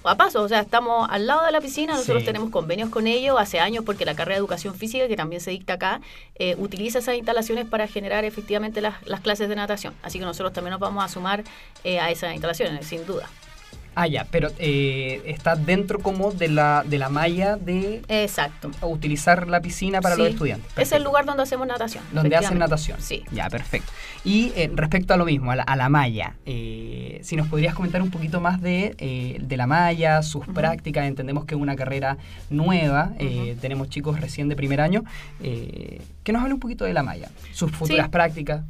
a 0.08 0.16
paso, 0.16 0.42
o 0.42 0.48
sea, 0.48 0.62
estamos 0.62 1.08
al 1.10 1.28
lado 1.28 1.46
de 1.46 1.52
la 1.52 1.62
piscina, 1.62 1.94
nosotros 1.94 2.20
Sí. 2.22 2.26
tenemos 2.26 2.50
convenios 2.50 2.90
con 2.90 3.08
ellos 3.08 3.36
hace 3.40 3.60
años 3.60 3.84
porque 3.86 4.06
la 4.06 4.16
carrera 4.16 4.36
de 4.36 4.40
educación 4.40 4.76
física, 4.76 5.08
que 5.08 5.16
también 5.16 5.42
se 5.42 5.52
dicta 5.52 5.74
acá, 5.74 6.02
eh, 6.36 6.56
utiliza 6.58 7.00
esas 7.00 7.16
instalaciones 7.16 7.66
para 7.66 7.88
generar 7.88 8.26
efectivamente 8.26 8.82
las, 8.82 8.96
las 9.08 9.22
clases 9.22 9.50
de 9.50 9.56
natación. 9.56 9.94
Así 10.04 10.20
que 10.20 10.26
nosotros 10.26 10.54
también 10.54 10.72
nos 10.72 10.80
vamos 10.80 11.04
a 11.04 11.08
sumar 11.08 11.44
eh, 11.84 12.00
a 12.00 12.12
esas 12.12 12.32
instalaciones, 12.34 12.86
sin 12.88 13.06
duda. 13.06 13.28
Ah, 13.96 14.08
ya, 14.08 14.28
pero 14.30 14.50
eh, 14.60 15.22
está 15.26 15.56
dentro 15.56 16.00
como 16.00 16.32
de 16.32 16.50
la, 16.50 16.84
de 16.86 16.98
la 16.98 17.10
malla 17.10 17.56
de 17.56 18.02
Exacto. 18.10 18.70
utilizar 18.82 19.48
la 19.48 19.62
piscina 19.62 20.02
para 20.02 20.16
Sí, 20.16 20.22
los 20.22 20.30
estudiantes. 20.32 20.68
Es 20.70 20.74
Perfecto. 20.76 20.98
el 20.98 21.04
lugar 21.04 21.26
donde 21.26 21.44
hacemos 21.44 21.66
natación. 21.68 22.04
donde 22.12 22.36
hacen 22.36 22.60
natación. 22.60 23.00
Sí. 23.02 23.24
Ya, 23.32 23.50
perfecto. 23.50 23.92
Y 24.24 24.52
eh, 24.56 24.70
respecto 24.74 25.14
a 25.14 25.18
lo 25.18 25.26
mismo, 25.26 25.52
a 25.52 25.56
la, 25.56 25.64
a 25.64 25.76
la 25.76 25.88
malla, 25.90 26.36
eh, 26.46 27.20
si 27.24 27.36
nos 27.36 27.48
podrías 27.48 27.74
comentar 27.74 28.02
un 28.02 28.12
poquito 28.12 28.42
más 28.42 28.62
de, 28.62 28.96
eh, 28.98 29.38
de 29.42 29.58
la 29.58 29.66
malla, 29.68 30.22
sus 30.24 30.46
prácticas, 30.48 31.06
entendemos 31.06 31.46
que 31.46 31.56
es 31.56 31.62
una 31.62 31.76
carrera 31.76 32.18
nueva, 32.50 33.12
eh, 33.20 33.52
Ujú. 33.54 33.62
tenemos 33.62 33.90
chicos 33.90 34.20
recién 34.20 34.50
de 34.50 34.56
primer 34.56 34.82
año, 34.82 35.04
eh, 35.42 36.02
que 36.24 36.34
nos 36.34 36.42
hable 36.42 36.54
un 36.56 36.60
poquito 36.60 36.86
de 36.86 36.94
la 36.94 37.04
malla, 37.04 37.30
sus 37.54 37.72
futuras 37.72 38.08
Sí. 38.08 38.12
prácticas. 38.12 38.62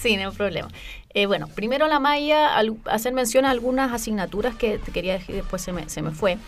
Sí, 0.00 0.16
no 0.16 0.30
hay 0.30 0.36
problema. 0.36 0.68
Eh, 1.12 1.26
bueno, 1.26 1.48
primero 1.48 1.88
la 1.88 1.98
malla, 2.00 2.54
al- 2.56 2.76
hacer 2.86 3.12
mención 3.12 3.44
a 3.44 3.50
algunas 3.50 3.92
asignaturas 3.92 4.54
que 4.54 4.78
te 4.78 4.92
quería 4.92 5.14
decir, 5.14 5.34
después 5.34 5.60
se 5.60 5.72
me, 5.72 5.88
se 5.90 6.00
me 6.02 6.12
fue. 6.12 6.38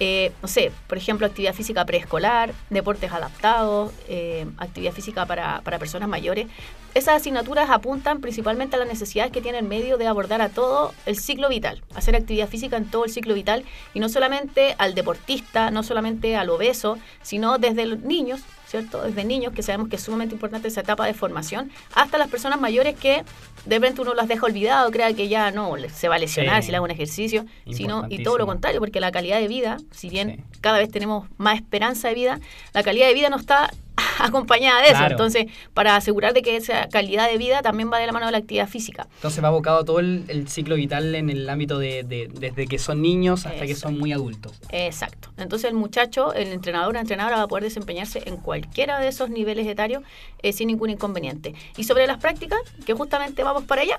Eh, 0.00 0.32
no 0.40 0.48
sé, 0.48 0.72
por 0.86 0.96
ejemplo, 0.96 1.26
actividad 1.26 1.52
física 1.54 1.84
preescolar, 1.84 2.54
deportes 2.70 3.12
adaptados, 3.12 3.92
eh, 4.08 4.46
actividad 4.58 4.92
física 4.92 5.26
para, 5.26 5.60
para 5.62 5.78
personas 5.78 6.08
mayores. 6.08 6.46
Esas 6.94 7.16
asignaturas 7.16 7.68
apuntan 7.68 8.20
principalmente 8.20 8.76
a 8.76 8.78
las 8.78 8.88
necesidades 8.88 9.32
que 9.32 9.42
tiene 9.42 9.58
el 9.58 9.66
medio 9.66 9.98
de 9.98 10.06
abordar 10.06 10.40
a 10.40 10.48
todo 10.48 10.94
el 11.04 11.18
ciclo 11.18 11.48
vital, 11.48 11.82
hacer 11.94 12.14
actividad 12.16 12.48
física 12.48 12.76
en 12.76 12.90
todo 12.90 13.04
el 13.04 13.10
ciclo 13.10 13.34
vital 13.34 13.64
y 13.92 14.00
no 14.00 14.08
solamente 14.08 14.74
al 14.78 14.94
deportista, 14.94 15.70
no 15.70 15.82
solamente 15.82 16.36
al 16.36 16.48
obeso, 16.48 16.98
sino 17.22 17.58
desde 17.58 17.86
los 17.86 18.00
niños, 18.00 18.40
¿cierto? 18.72 19.02
Desde 19.02 19.22
niños, 19.24 19.52
que 19.52 19.62
sabemos 19.62 19.88
que 19.90 19.96
es 19.96 20.02
sumamente 20.02 20.34
importante 20.34 20.66
esa 20.68 20.80
etapa 20.80 21.04
de 21.04 21.12
formación, 21.12 21.70
hasta 21.94 22.16
las 22.16 22.28
personas 22.28 22.58
mayores 22.58 22.96
que 22.98 23.22
de 23.66 23.76
repente 23.76 24.00
uno 24.00 24.14
las 24.14 24.28
deja 24.28 24.46
olvidado, 24.46 24.90
crea 24.90 25.12
que 25.12 25.28
ya 25.28 25.50
no 25.50 25.74
se 25.92 26.08
va 26.08 26.14
a 26.14 26.18
lesionar 26.18 26.62
Sí. 26.62 26.66
si 26.66 26.70
le 26.72 26.76
hago 26.78 26.84
un 26.86 26.90
ejercicio, 26.90 27.44
sino 27.70 28.06
y 28.08 28.22
todo 28.22 28.38
lo 28.38 28.46
contrario, 28.46 28.80
porque 28.80 28.98
la 28.98 29.12
calidad 29.12 29.38
de 29.40 29.46
vida, 29.46 29.76
si 29.90 30.08
bien 30.08 30.36
Sí. 30.52 30.58
cada 30.62 30.78
vez 30.78 30.90
tenemos 30.90 31.28
más 31.36 31.56
esperanza 31.56 32.08
de 32.08 32.14
vida, 32.14 32.40
la 32.72 32.82
calidad 32.82 33.08
de 33.08 33.12
vida 33.14 33.28
no 33.28 33.36
está 33.36 33.70
acompañada 34.18 34.80
de 34.82 34.88
eso. 34.88 35.04
Entonces, 35.06 35.46
para 35.74 35.96
asegurar 35.96 36.32
de 36.34 36.42
que 36.42 36.56
esa 36.56 36.88
calidad 36.88 37.28
de 37.30 37.38
vida 37.38 37.62
también 37.62 37.90
va 37.92 37.98
de 37.98 38.06
la 38.06 38.12
mano 38.12 38.26
de 38.26 38.32
la 38.32 38.38
actividad 38.38 38.68
física. 38.68 39.06
Entonces 39.16 39.42
va 39.42 39.48
abocado 39.48 39.84
todo 39.84 40.00
el, 40.00 40.24
el 40.28 40.48
ciclo 40.48 40.74
vital 40.76 41.14
en 41.14 41.30
el 41.30 41.48
ámbito 41.48 41.78
de, 41.78 42.02
de- 42.02 42.28
desde 42.32 42.66
que 42.66 42.78
son 42.78 43.02
niños 43.02 43.46
hasta 43.46 43.66
que 43.66 43.74
son 43.74 43.98
muy 43.98 44.12
adultos. 44.12 44.60
Exacto. 44.70 45.30
Entonces 45.36 45.70
el 45.70 45.76
muchacho, 45.76 46.32
el 46.34 46.48
entrenador 46.48 46.96
o 46.96 46.98
entrenadora 46.98 47.36
va 47.36 47.42
a 47.42 47.48
poder 47.48 47.64
desempeñarse 47.64 48.22
en 48.26 48.36
cualquiera 48.36 48.98
de 49.00 49.08
esos 49.08 49.30
niveles 49.30 49.66
etarios 49.66 50.02
eh, 50.42 50.52
sin 50.52 50.68
ningún 50.68 50.90
inconveniente. 50.90 51.54
Y 51.76 51.84
sobre 51.84 52.06
las 52.06 52.18
prácticas, 52.18 52.58
que 52.86 52.94
justamente 52.94 53.42
vamos 53.42 53.64
para 53.64 53.82
allá, 53.82 53.98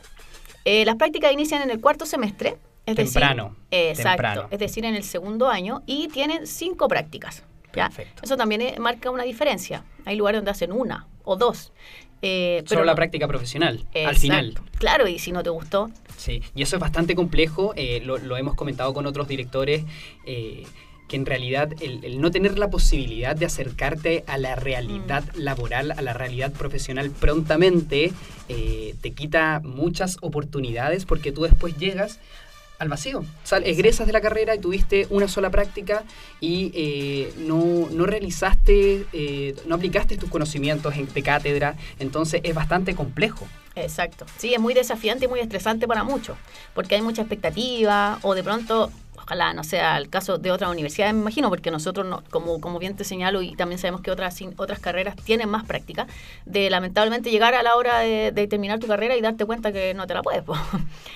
eh, 0.66 0.86
las 0.86 0.96
prácticas 0.96 1.32
inician 1.34 1.62
en 1.62 1.70
el 1.72 1.80
cuarto 1.82 2.06
semestre. 2.06 2.58
Es 2.86 2.96
Temprano, 2.98 3.56
Decir, 3.72 3.90
exacto. 3.92 4.10
temprano. 4.12 4.48
Es 4.52 4.60
decir, 4.60 4.84
en 4.84 4.96
el 4.96 5.04
segundo 5.04 5.48
año 5.50 5.84
y 5.86 6.10
tienen 6.10 6.46
cinco 6.48 6.88
prácticas. 6.90 7.44
Perfecto. 7.74 8.22
Eso 8.24 8.38
también 8.38 8.62
eh, 8.62 8.76
marca 8.80 9.10
una 9.12 9.24
diferencia. 9.24 9.84
Hay 10.06 10.16
lugares 10.16 10.40
donde 10.40 10.52
hacen 10.52 10.72
una 10.72 11.08
o 11.24 11.36
dos. 11.36 11.72
eh, 12.22 12.60
Solo 12.66 12.80
pero 12.80 12.86
la 12.86 12.96
práctica 12.96 13.28
profesional, 13.28 13.86
al 14.06 14.16
final. 14.16 14.56
Claro, 14.80 15.08
y 15.08 15.20
si 15.20 15.32
no 15.32 15.44
te 15.44 15.50
gustó, 15.50 15.90
Sí, 16.16 16.42
y 16.56 16.62
eso 16.62 16.76
es 16.76 16.80
bastante 16.80 17.16
complejo, 17.16 17.74
eh, 17.76 18.02
lo, 18.06 18.18
lo 18.18 18.38
hemos 18.38 18.56
comentado 18.56 18.94
con 18.94 19.06
otros 19.08 19.28
directores, 19.28 19.84
eh, 20.26 20.64
que 21.10 21.16
en 21.18 21.26
realidad 21.26 21.74
el, 21.82 22.04
el 22.06 22.22
no 22.22 22.32
tener 22.32 22.58
la 22.58 22.70
posibilidad 22.70 23.36
de 23.36 23.46
acercarte 23.48 24.24
a 24.28 24.38
la 24.38 24.56
realidad 24.56 25.24
Mm. 25.36 25.40
laboral, 25.42 25.92
a 25.92 26.02
la 26.02 26.14
realidad 26.14 26.54
profesional 26.54 27.10
prontamente, 27.12 28.14
te 28.48 29.12
quita 29.12 29.60
muchas 29.64 30.18
oportunidades 30.22 31.06
porque 31.06 31.32
tú 31.32 31.42
después 31.44 31.76
llegas 31.78 32.20
al 32.80 32.90
vacío. 32.90 33.24
Sal, 33.44 33.64
egresas 33.66 34.08
de 34.08 34.14
la 34.14 34.22
carrera 34.22 34.56
y 34.56 34.60
tuviste 34.60 35.08
una 35.10 35.28
sola 35.28 35.50
práctica 35.50 36.04
y 36.42 36.72
eh, 36.74 37.34
no, 37.38 37.88
no 37.92 38.06
realizaste, 38.06 39.06
eh, 39.14 39.56
no 39.66 39.76
aplicaste 39.76 40.18
tus 40.18 40.30
conocimientos 40.30 40.96
en- 40.96 41.12
de 41.14 41.24
cátedra, 41.24 41.76
entonces 42.00 42.42
es 42.44 42.54
bastante 42.54 42.94
complejo. 42.96 43.48
Exacto. 43.76 44.26
Sí, 44.38 44.54
es 44.54 44.60
muy 44.60 44.74
desafiante 44.74 45.26
y 45.26 45.28
muy 45.28 45.40
estresante 45.40 45.88
para 45.88 46.04
muchos, 46.04 46.38
porque 46.76 46.96
hay 46.96 47.02
mucha 47.02 47.22
expectativa 47.22 48.20
o 48.22 48.36
de 48.36 48.44
pronto, 48.44 48.92
ojalá 49.24 49.54
no 49.54 49.64
sea 49.64 49.98
el 49.98 50.10
caso 50.10 50.38
de 50.38 50.52
otras 50.52 50.70
universidades, 50.70 51.14
me 51.14 51.22
imagino, 51.22 51.50
porque 51.50 51.72
nosotros, 51.72 52.06
no, 52.06 52.24
como, 52.30 52.60
como 52.60 52.80
bien 52.80 52.96
te 52.96 53.04
señalo, 53.04 53.42
y 53.42 53.56
también 53.56 53.80
sabemos 53.80 54.02
que 54.02 54.12
otras, 54.12 54.38
otras 54.58 54.80
carreras 54.80 55.16
tienen 55.16 55.50
más 55.50 55.66
práctica, 55.66 56.08
de 56.46 56.70
lamentablemente 56.70 57.32
llegar 57.32 57.56
a 57.56 57.64
la 57.64 57.76
hora 57.76 58.00
de, 58.00 58.32
de 58.32 58.48
terminar 58.48 58.80
tu 58.80 58.88
carrera 58.88 59.16
y 59.16 59.22
darte 59.22 59.46
cuenta 59.46 59.72
que 59.72 59.94
no 59.94 60.08
te 60.08 60.14
la 60.14 60.22
puedes. 60.22 60.44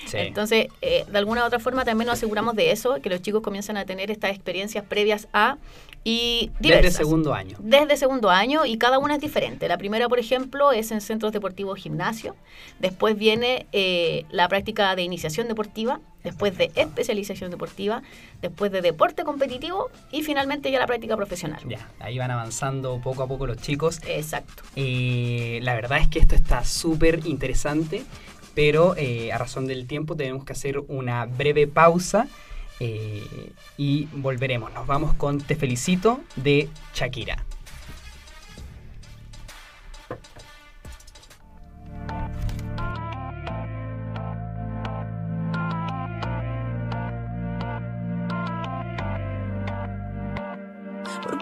Sí. 0.06 0.16
Entonces, 0.18 0.68
eh, 0.80 1.04
de 1.10 1.18
alguna 1.18 1.42
u 1.42 1.46
otra 1.46 1.58
forma 1.58 1.84
también 1.84 2.06
nos 2.06 2.18
aseguramos 2.18 2.54
de 2.54 2.72
eso, 2.72 3.00
que 3.02 3.10
los 3.10 3.22
chicos 3.22 3.42
comienzan 3.42 3.76
a 3.76 3.84
tener 3.84 4.10
estas 4.10 4.30
experiencias 4.30 4.84
previas 4.84 5.28
a 5.32 5.56
y 6.04 6.50
diversas. 6.60 6.84
Desde 6.84 7.04
segundo 7.04 7.34
año. 7.34 7.56
Desde 7.60 7.96
segundo 7.96 8.30
año 8.30 8.64
y 8.64 8.78
cada 8.78 8.98
una 8.98 9.16
es 9.16 9.20
diferente. 9.20 9.68
La 9.68 9.76
primera, 9.76 10.08
por 10.08 10.18
ejemplo, 10.18 10.72
es 10.72 10.90
en 10.90 11.00
centros 11.00 11.32
deportivos 11.32 11.78
gimnasio. 11.78 12.34
Después 12.78 13.16
viene 13.16 13.66
eh, 13.72 14.24
la 14.30 14.48
práctica 14.48 14.94
de 14.96 15.02
iniciación 15.02 15.48
deportiva, 15.48 16.00
después 16.28 16.58
de 16.58 16.70
especialización 16.74 17.50
deportiva, 17.50 18.02
después 18.42 18.70
de 18.70 18.82
deporte 18.82 19.24
competitivo 19.24 19.88
y 20.12 20.22
finalmente 20.22 20.70
ya 20.70 20.78
la 20.78 20.86
práctica 20.86 21.16
profesional. 21.16 21.60
Ya, 21.66 21.88
ahí 22.00 22.18
van 22.18 22.30
avanzando 22.30 23.00
poco 23.00 23.22
a 23.22 23.26
poco 23.26 23.46
los 23.46 23.56
chicos. 23.56 24.00
Exacto. 24.06 24.62
Eh, 24.76 25.58
la 25.62 25.74
verdad 25.74 26.00
es 26.00 26.08
que 26.08 26.18
esto 26.18 26.34
está 26.34 26.64
súper 26.64 27.26
interesante, 27.26 28.04
pero 28.54 28.94
eh, 28.96 29.32
a 29.32 29.38
razón 29.38 29.66
del 29.66 29.86
tiempo 29.86 30.16
tenemos 30.16 30.44
que 30.44 30.52
hacer 30.52 30.80
una 30.88 31.24
breve 31.24 31.66
pausa 31.66 32.28
eh, 32.78 33.52
y 33.78 34.06
volveremos. 34.12 34.70
Nos 34.74 34.86
vamos 34.86 35.14
con 35.14 35.40
Te 35.40 35.56
Felicito 35.56 36.20
de 36.36 36.68
Shakira. 36.94 37.44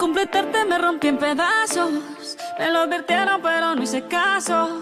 Completarte 0.06 0.64
me 0.66 0.78
rompí 0.78 1.08
en 1.08 1.18
pedazos. 1.18 1.90
Me 2.60 2.70
lo 2.70 2.80
advirtieron, 2.82 3.42
pero 3.42 3.74
no 3.74 3.82
hice 3.82 4.02
caso. 4.06 4.80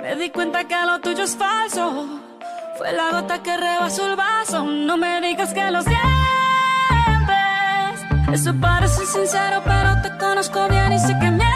Me 0.00 0.16
di 0.16 0.30
cuenta 0.30 0.64
que 0.64 0.74
lo 0.86 0.98
tuyo 1.00 1.24
es 1.24 1.36
falso. 1.36 2.06
Fue 2.78 2.90
la 2.92 3.10
gota 3.10 3.42
que 3.42 3.54
rebasó 3.54 4.06
el 4.06 4.16
vaso. 4.16 4.64
No 4.64 4.96
me 4.96 5.20
digas 5.20 5.52
que 5.52 5.70
lo 5.70 5.82
sientes. 5.82 6.00
Eso 8.32 8.54
parece 8.58 9.04
sincero, 9.04 9.60
pero 9.62 10.00
te 10.02 10.16
conozco 10.16 10.66
bien 10.68 10.90
y 10.94 10.98
sé 11.00 11.14
que 11.20 11.30
mientes. 11.30 11.55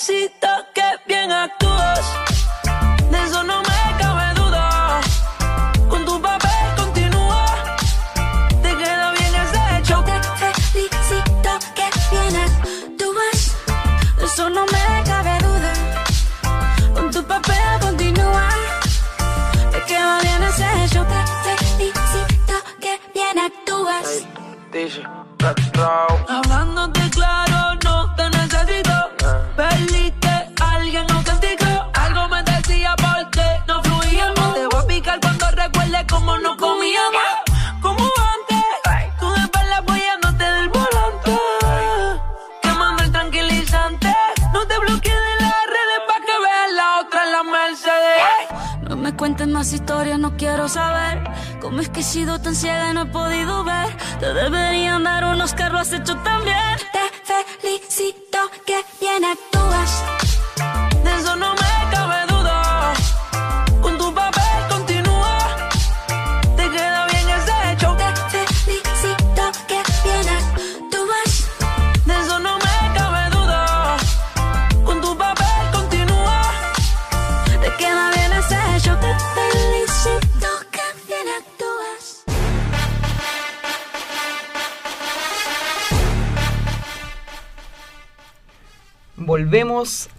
Felicito 0.00 0.48
que 0.72 0.82
bien 1.06 1.30
actúas. 1.30 2.29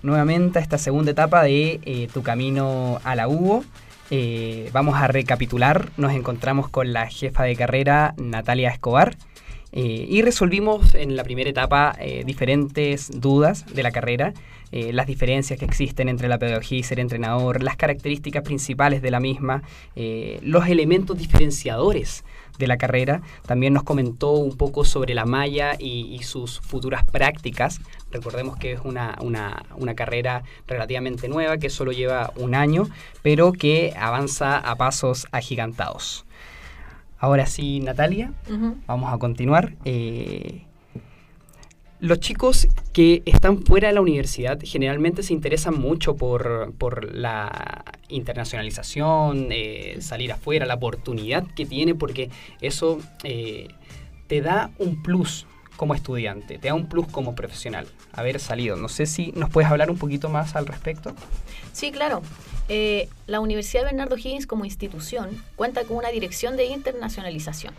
Nuevamente 0.02 0.58
a 0.58 0.62
esta 0.62 0.80
segunda 0.80 1.12
etapa 1.12 1.44
de 1.44 1.80
eh, 1.84 2.08
Tu 2.12 2.24
Camino 2.24 3.00
a 3.04 3.16
la 3.16 3.28
UBO. 3.28 3.64
Eh, 4.10 4.70
vamos 4.74 4.96
a 4.96 5.08
recapitular, 5.08 5.90
nos 5.98 6.14
encontramos 6.14 6.68
con 6.68 6.94
la 6.94 7.08
jefa 7.08 7.44
de 7.44 7.56
carrera 7.56 8.16
Natalia 8.18 8.70
Escobar 8.70 9.16
eh, 9.72 10.08
y 10.10 10.24
resolvimos 10.24 10.96
en 10.96 11.16
la 11.16 11.24
primera 11.24 11.50
etapa 11.50 11.96
diferentes 12.26 13.12
dudas 13.22 13.66
de 13.68 13.84
la 13.84 13.92
carrera, 13.92 14.34
las 14.72 15.06
diferencias 15.06 15.60
que 15.60 15.66
existen 15.66 16.10
entre 16.10 16.28
la 16.28 16.40
pedagogía 16.40 16.80
y 16.80 16.84
ser 16.84 17.00
entrenador, 17.00 17.62
las 17.62 17.76
características 17.76 18.44
principales 18.44 19.02
de 19.02 19.12
la 19.12 19.20
misma, 19.20 19.64
los 20.42 20.68
elementos 20.68 21.18
diferenciadores 21.18 22.24
de 22.62 22.68
la 22.68 22.78
carrera. 22.78 23.22
También 23.46 23.74
nos 23.74 23.84
comentó 23.84 24.32
un 24.32 24.56
poco 24.56 24.86
sobre 24.86 25.14
la 25.14 25.26
malla 25.26 25.76
y, 25.78 26.16
y 26.16 26.24
sus 26.24 26.62
futuras 26.62 27.04
prácticas. 27.04 27.82
Recordemos 28.12 28.56
que 28.58 28.72
es 28.74 28.80
una, 28.86 29.18
una- 29.22 29.64
una 29.76 29.94
carrera 29.96 30.44
relativamente 30.68 31.28
nueva, 31.28 31.58
que 31.58 31.70
solo 31.70 31.92
lleva 31.92 32.32
un 32.38 32.56
año, 32.56 32.88
pero 33.22 33.52
que 33.52 33.94
avanza 34.00 34.58
a 34.58 34.76
pasos 34.78 35.28
agigantados. 35.32 36.26
Ahora 37.20 37.46
sí, 37.46 37.80
Natalia. 37.82 38.32
Vamos 38.88 39.14
a 39.14 39.18
continuar. 39.18 39.74
Eh, 39.86 40.66
los 42.02 42.20
chicos 42.20 42.68
que 42.94 43.22
están 43.26 43.64
fuera 43.64 43.88
de 43.88 43.94
la 43.94 44.02
universidad 44.02 44.60
generalmente 44.64 45.22
se 45.22 45.34
interesan 45.34 45.80
mucho 45.80 46.16
por, 46.16 46.74
por 46.78 47.14
la 47.14 47.86
internacionalización, 48.10 49.50
eh, 49.52 49.98
salir 50.02 50.32
afuera, 50.32 50.66
la 50.66 50.74
oportunidad 50.74 51.46
que 51.56 51.66
tiene, 51.68 51.94
porque 51.94 52.32
eso 52.60 53.00
eh, 53.24 53.68
te 54.28 54.42
da 54.42 54.72
un 54.80 55.04
plus 55.04 55.46
como 55.78 55.94
estudiante, 55.94 56.58
te 56.58 56.68
da 56.70 56.74
un 56.74 56.90
plus 56.90 57.08
como 57.08 57.36
profesional 57.36 57.88
haber 58.14 58.40
salido. 58.40 58.76
No 58.76 58.90
sé 58.90 59.06
si 59.06 59.32
nos 59.34 59.52
puedes 59.52 59.70
hablar 59.70 59.92
un 59.92 59.98
poquito 59.98 60.28
más 60.28 60.56
al 60.56 60.66
respecto. 60.66 61.16
Sí, 61.72 61.92
claro. 61.92 62.24
Eh, 62.68 63.10
la 63.28 63.40
Universidad 63.40 63.84
Bernardo 63.84 64.18
Higgins 64.18 64.48
como 64.48 64.66
institución 64.66 65.30
cuenta 65.56 65.84
con 65.84 65.98
una 65.98 66.10
dirección 66.10 66.58
de 66.58 66.66
internacionalización, 66.66 67.74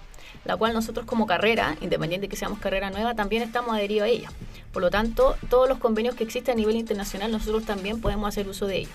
la 0.44 0.56
cual 0.56 0.72
nosotros 0.72 1.06
como 1.06 1.26
carrera, 1.26 1.76
independiente 1.80 2.26
de 2.26 2.28
que 2.28 2.36
seamos 2.36 2.58
carrera 2.58 2.90
nueva, 2.90 3.14
también 3.14 3.42
estamos 3.42 3.74
adheridos 3.74 4.06
a 4.06 4.08
ella. 4.08 4.30
Por 4.72 4.82
lo 4.82 4.90
tanto, 4.90 5.36
todos 5.48 5.68
los 5.68 5.78
convenios 5.78 6.14
que 6.14 6.24
existen 6.24 6.54
a 6.54 6.56
nivel 6.56 6.76
internacional, 6.76 7.30
nosotros 7.30 7.64
también 7.64 8.00
podemos 8.00 8.28
hacer 8.28 8.48
uso 8.48 8.66
de 8.66 8.78
ellos. 8.78 8.92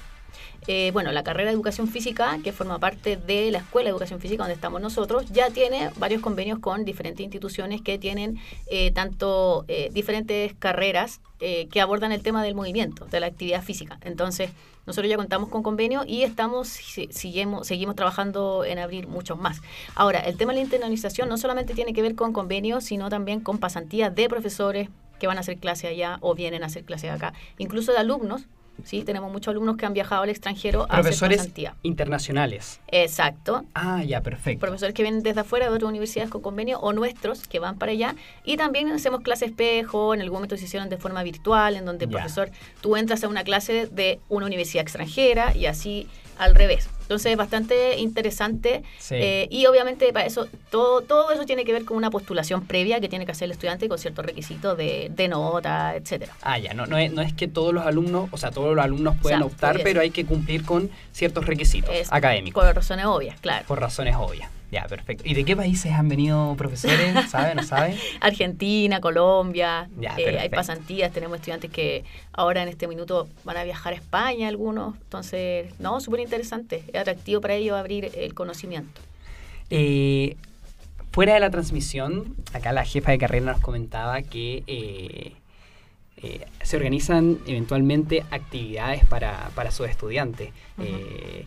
Eh, 0.67 0.91
bueno, 0.91 1.11
la 1.11 1.23
carrera 1.23 1.49
de 1.49 1.55
educación 1.55 1.87
física, 1.87 2.39
que 2.43 2.51
forma 2.51 2.79
parte 2.79 3.17
de 3.17 3.51
la 3.51 3.59
escuela 3.59 3.87
de 3.87 3.91
educación 3.91 4.19
física 4.19 4.43
donde 4.43 4.55
estamos 4.55 4.81
nosotros, 4.81 5.25
ya 5.31 5.49
tiene 5.49 5.91
varios 5.97 6.21
convenios 6.21 6.59
con 6.59 6.85
diferentes 6.85 7.23
instituciones 7.23 7.81
que 7.81 7.97
tienen 7.97 8.39
eh, 8.69 8.91
tanto 8.91 9.65
eh, 9.67 9.89
diferentes 9.93 10.53
carreras 10.55 11.21
que 11.39 11.81
abordan 11.81 12.11
el 12.11 12.23
tema 12.23 12.43
del 12.43 12.55
movimiento, 12.55 13.05
de 13.05 13.19
la 13.19 13.27
actividad 13.27 13.61
física. 13.61 13.99
Entonces, 14.01 14.49
nosotros 14.87 15.07
ya 15.07 15.17
contamos 15.17 15.49
con 15.49 15.61
convenio 15.61 16.03
y 16.07 16.23
estamos, 16.23 16.67
seguimos, 17.11 17.67
seguimos 17.67 17.95
trabajando 17.95 18.65
en 18.65 18.79
abrir 18.79 19.07
muchos 19.07 19.37
más. 19.37 19.61
Ahora, 19.93 20.19
el 20.21 20.35
tema 20.35 20.53
de 20.53 20.59
la 20.59 20.63
internalización 20.63 21.29
no 21.29 21.37
solamente 21.37 21.75
tiene 21.75 21.93
que 21.93 22.01
ver 22.01 22.15
con 22.15 22.33
convenios, 22.33 22.85
sino 22.85 23.09
también 23.09 23.41
con 23.41 23.59
pasantías 23.59 24.15
de 24.15 24.27
profesores 24.29 24.89
que 25.19 25.27
van 25.27 25.37
a 25.37 25.41
hacer 25.41 25.57
clase 25.57 25.87
allá 25.87 26.17
o 26.21 26.35
vienen 26.35 26.63
a 26.63 26.67
hacer 26.67 26.85
clase 26.85 27.09
acá, 27.09 27.33
incluso 27.57 27.91
de 27.91 27.99
alumnos. 27.99 28.47
Sí, 28.83 29.03
tenemos 29.03 29.31
muchos 29.31 29.51
alumnos 29.51 29.75
que 29.77 29.85
han 29.85 29.93
viajado 29.93 30.23
al 30.23 30.29
extranjero 30.29 30.85
a 30.89 30.97
hacer 30.99 31.29
pasantía. 31.37 31.75
internacionales. 31.83 32.79
Exacto. 32.87 33.65
Ah, 33.73 34.03
ya, 34.03 34.21
perfecto. 34.21 34.61
Profesores 34.61 34.93
que 34.93 35.01
vienen 35.03 35.23
desde 35.23 35.41
afuera 35.41 35.69
de 35.69 35.75
otras 35.75 35.89
universidades 35.89 36.29
con 36.29 36.41
convenio 36.41 36.79
o 36.79 36.93
nuestros 36.93 37.47
que 37.47 37.59
van 37.59 37.77
para 37.77 37.91
allá. 37.91 38.15
Y 38.43 38.57
también 38.57 38.89
hacemos 38.91 39.21
clases 39.21 39.49
espejo, 39.49 40.13
en 40.13 40.21
algún 40.21 40.37
momento 40.37 40.57
se 40.57 40.65
hicieron 40.65 40.89
de 40.89 40.97
forma 40.97 41.23
virtual, 41.23 41.75
en 41.75 41.85
donde 41.85 42.05
el 42.05 42.11
Ya. 42.11 42.17
profesor, 42.17 42.49
tú 42.81 42.95
entras 42.95 43.23
a 43.23 43.27
una 43.27 43.43
clase 43.43 43.87
de 43.87 44.19
una 44.29 44.45
universidad 44.45 44.81
extranjera 44.83 45.55
y 45.55 45.65
así 45.65 46.07
al 46.37 46.55
revés. 46.55 46.89
Entonces 47.07 47.31
es 47.31 47.37
bastante 47.37 47.97
interesante 47.99 48.83
Sí. 48.99 49.15
eh, 49.15 49.47
y 49.49 49.65
obviamente 49.65 50.11
para 50.11 50.25
eso 50.25 50.47
todo, 50.69 51.01
todo 51.01 51.31
eso 51.31 51.45
tiene 51.45 51.63
que 51.63 51.71
ver 51.71 51.85
con 51.85 51.95
una 51.95 52.09
postulación 52.11 52.65
previa 52.67 52.99
que 52.99 53.07
tiene 53.07 53.25
que 53.25 53.31
hacer 53.31 53.45
el 53.45 53.51
estudiante 53.51 53.87
con 53.87 53.97
ciertos 53.97 54.25
requisitos 54.25 54.77
de, 54.77 55.09
de 55.15 55.27
nota, 55.29 55.95
etcétera. 55.95 56.33
Ah, 56.41 56.59
ya, 56.59 56.73
no, 56.73 56.85
no, 56.85 56.97
es, 56.97 57.13
no 57.13 57.21
es 57.21 57.31
que 57.33 57.47
todos 57.47 57.73
los 57.73 57.85
alumnos, 57.85 58.27
o 58.33 58.37
sea, 58.37 58.51
todos 58.51 58.75
los 58.75 58.83
alumnos 58.83 59.15
puedan 59.21 59.39
sea, 59.39 59.47
optar, 59.47 59.79
pero 59.83 60.01
hay 60.01 60.09
que 60.11 60.25
cumplir 60.25 60.65
con 60.65 60.89
ciertos 61.13 61.45
requisitos 61.45 61.89
Es 61.95 62.11
académicos, 62.11 62.63
Por 62.65 62.75
razones 62.75 63.05
obvias, 63.05 63.39
claro. 63.39 63.65
por 63.67 63.79
razones 63.79 64.15
obvias. 64.17 64.49
Ya, 64.71 64.85
perfecto. 64.85 65.23
¿Y 65.25 65.33
de 65.33 65.45
qué 65.45 65.55
países 65.55 65.91
han 65.93 66.09
venido 66.09 66.55
profesores? 66.57 67.15
¿Sabe? 67.29 67.55
¿No 67.55 67.63
sabe? 67.63 67.97
Argentina, 68.19 68.99
Colombia, 68.99 69.89
Ya, 69.97 70.15
eh, 70.17 70.39
hay 70.39 70.49
pasantías, 70.49 71.11
tenemos 71.11 71.37
estudiantes 71.37 71.71
que 71.71 72.03
ahora 72.33 72.63
en 72.63 72.69
este 72.69 72.87
minuto 72.87 73.27
van 73.43 73.57
a 73.57 73.63
viajar 73.63 73.93
a 73.93 73.95
España 73.95 74.47
algunos, 74.47 74.95
entonces, 74.95 75.73
no, 75.79 75.99
súper 76.01 76.19
interesante, 76.19 76.83
es 76.91 76.99
atractivo 76.99 77.39
para 77.39 77.55
ellos 77.55 77.77
abrir 77.77 78.11
el 78.15 78.33
conocimiento. 78.33 79.01
Eh, 79.69 80.35
fuera 81.11 81.33
de 81.33 81.39
la 81.39 81.49
transmisión, 81.49 82.35
acá 82.53 82.73
la 82.73 82.85
jefa 82.85 83.11
de 83.11 83.17
carrera 83.17 83.53
nos 83.53 83.61
comentaba 83.61 84.21
que 84.21 84.63
eh, 84.67 85.33
eh, 86.23 86.45
se 86.63 86.77
organizan 86.77 87.37
eventualmente 87.45 88.25
actividades 88.31 89.05
para, 89.05 89.49
para 89.53 89.71
sus 89.71 89.87
estudiantes. 89.87 90.49
Eh, 90.79 91.45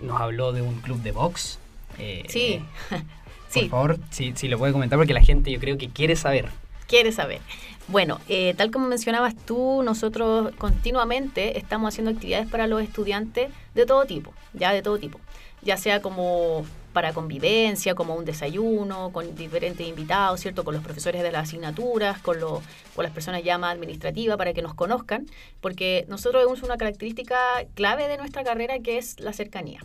nos 0.00 0.20
habló 0.20 0.52
de 0.52 0.62
un 0.62 0.80
club 0.80 1.00
de 1.02 1.12
box. 1.12 1.58
Eh, 2.00 2.24
Sí, 2.28 2.62
Por 3.52 3.64
sí, 3.64 3.68
favor, 3.68 3.98
si, 4.10 4.32
si 4.36 4.48
lo 4.48 4.58
puede 4.58 4.72
comentar, 4.72 4.98
porque 4.98 5.12
la 5.14 5.22
gente 5.22 5.50
yo 5.50 5.58
creo 5.60 5.76
que 5.78 5.90
quiere 5.90 6.16
saber. 6.16 6.50
quieres 6.86 7.16
saber. 7.16 7.42
Bueno, 7.88 8.20
eh, 8.28 8.54
tal 8.56 8.70
como 8.70 8.86
mencionabas 8.86 9.34
tú, 9.36 9.82
nosotros 9.82 10.54
continuamente 10.56 11.58
estamos 11.58 11.88
haciendo 11.92 12.12
actividades 12.12 12.48
para 12.48 12.66
los 12.68 12.82
estudiantes 12.82 13.50
de 13.74 13.86
todo 13.86 14.04
tipo, 14.06 14.34
ya 14.52 14.72
de 14.72 14.82
todo 14.82 14.98
tipo, 14.98 15.20
ya 15.62 15.76
sea 15.76 16.00
como 16.00 16.64
para 16.92 17.12
convivencia, 17.12 17.94
como 17.94 18.14
un 18.14 18.24
desayuno, 18.24 19.10
con 19.12 19.34
diferentes 19.34 19.86
invitados, 19.86 20.40
¿cierto? 20.40 20.64
Con 20.64 20.74
los 20.74 20.82
profesores 20.84 21.22
de 21.22 21.32
las 21.32 21.44
asignaturas, 21.48 22.20
con, 22.20 22.40
los 22.40 22.60
con 22.94 23.04
las 23.04 23.12
personas 23.12 23.42
ya 23.44 23.58
más 23.58 23.74
administrativas 23.74 24.36
para 24.36 24.52
que 24.52 24.62
nos 24.62 24.74
conozcan, 24.74 25.26
porque 25.60 26.04
nosotros 26.08 26.42
vemos 26.44 26.62
una 26.62 26.76
característica 26.76 27.36
clave 27.74 28.08
de 28.08 28.18
nuestra 28.18 28.44
carrera 28.44 28.78
que 28.80 28.98
es 28.98 29.18
la 29.20 29.32
cercanía. 29.32 29.80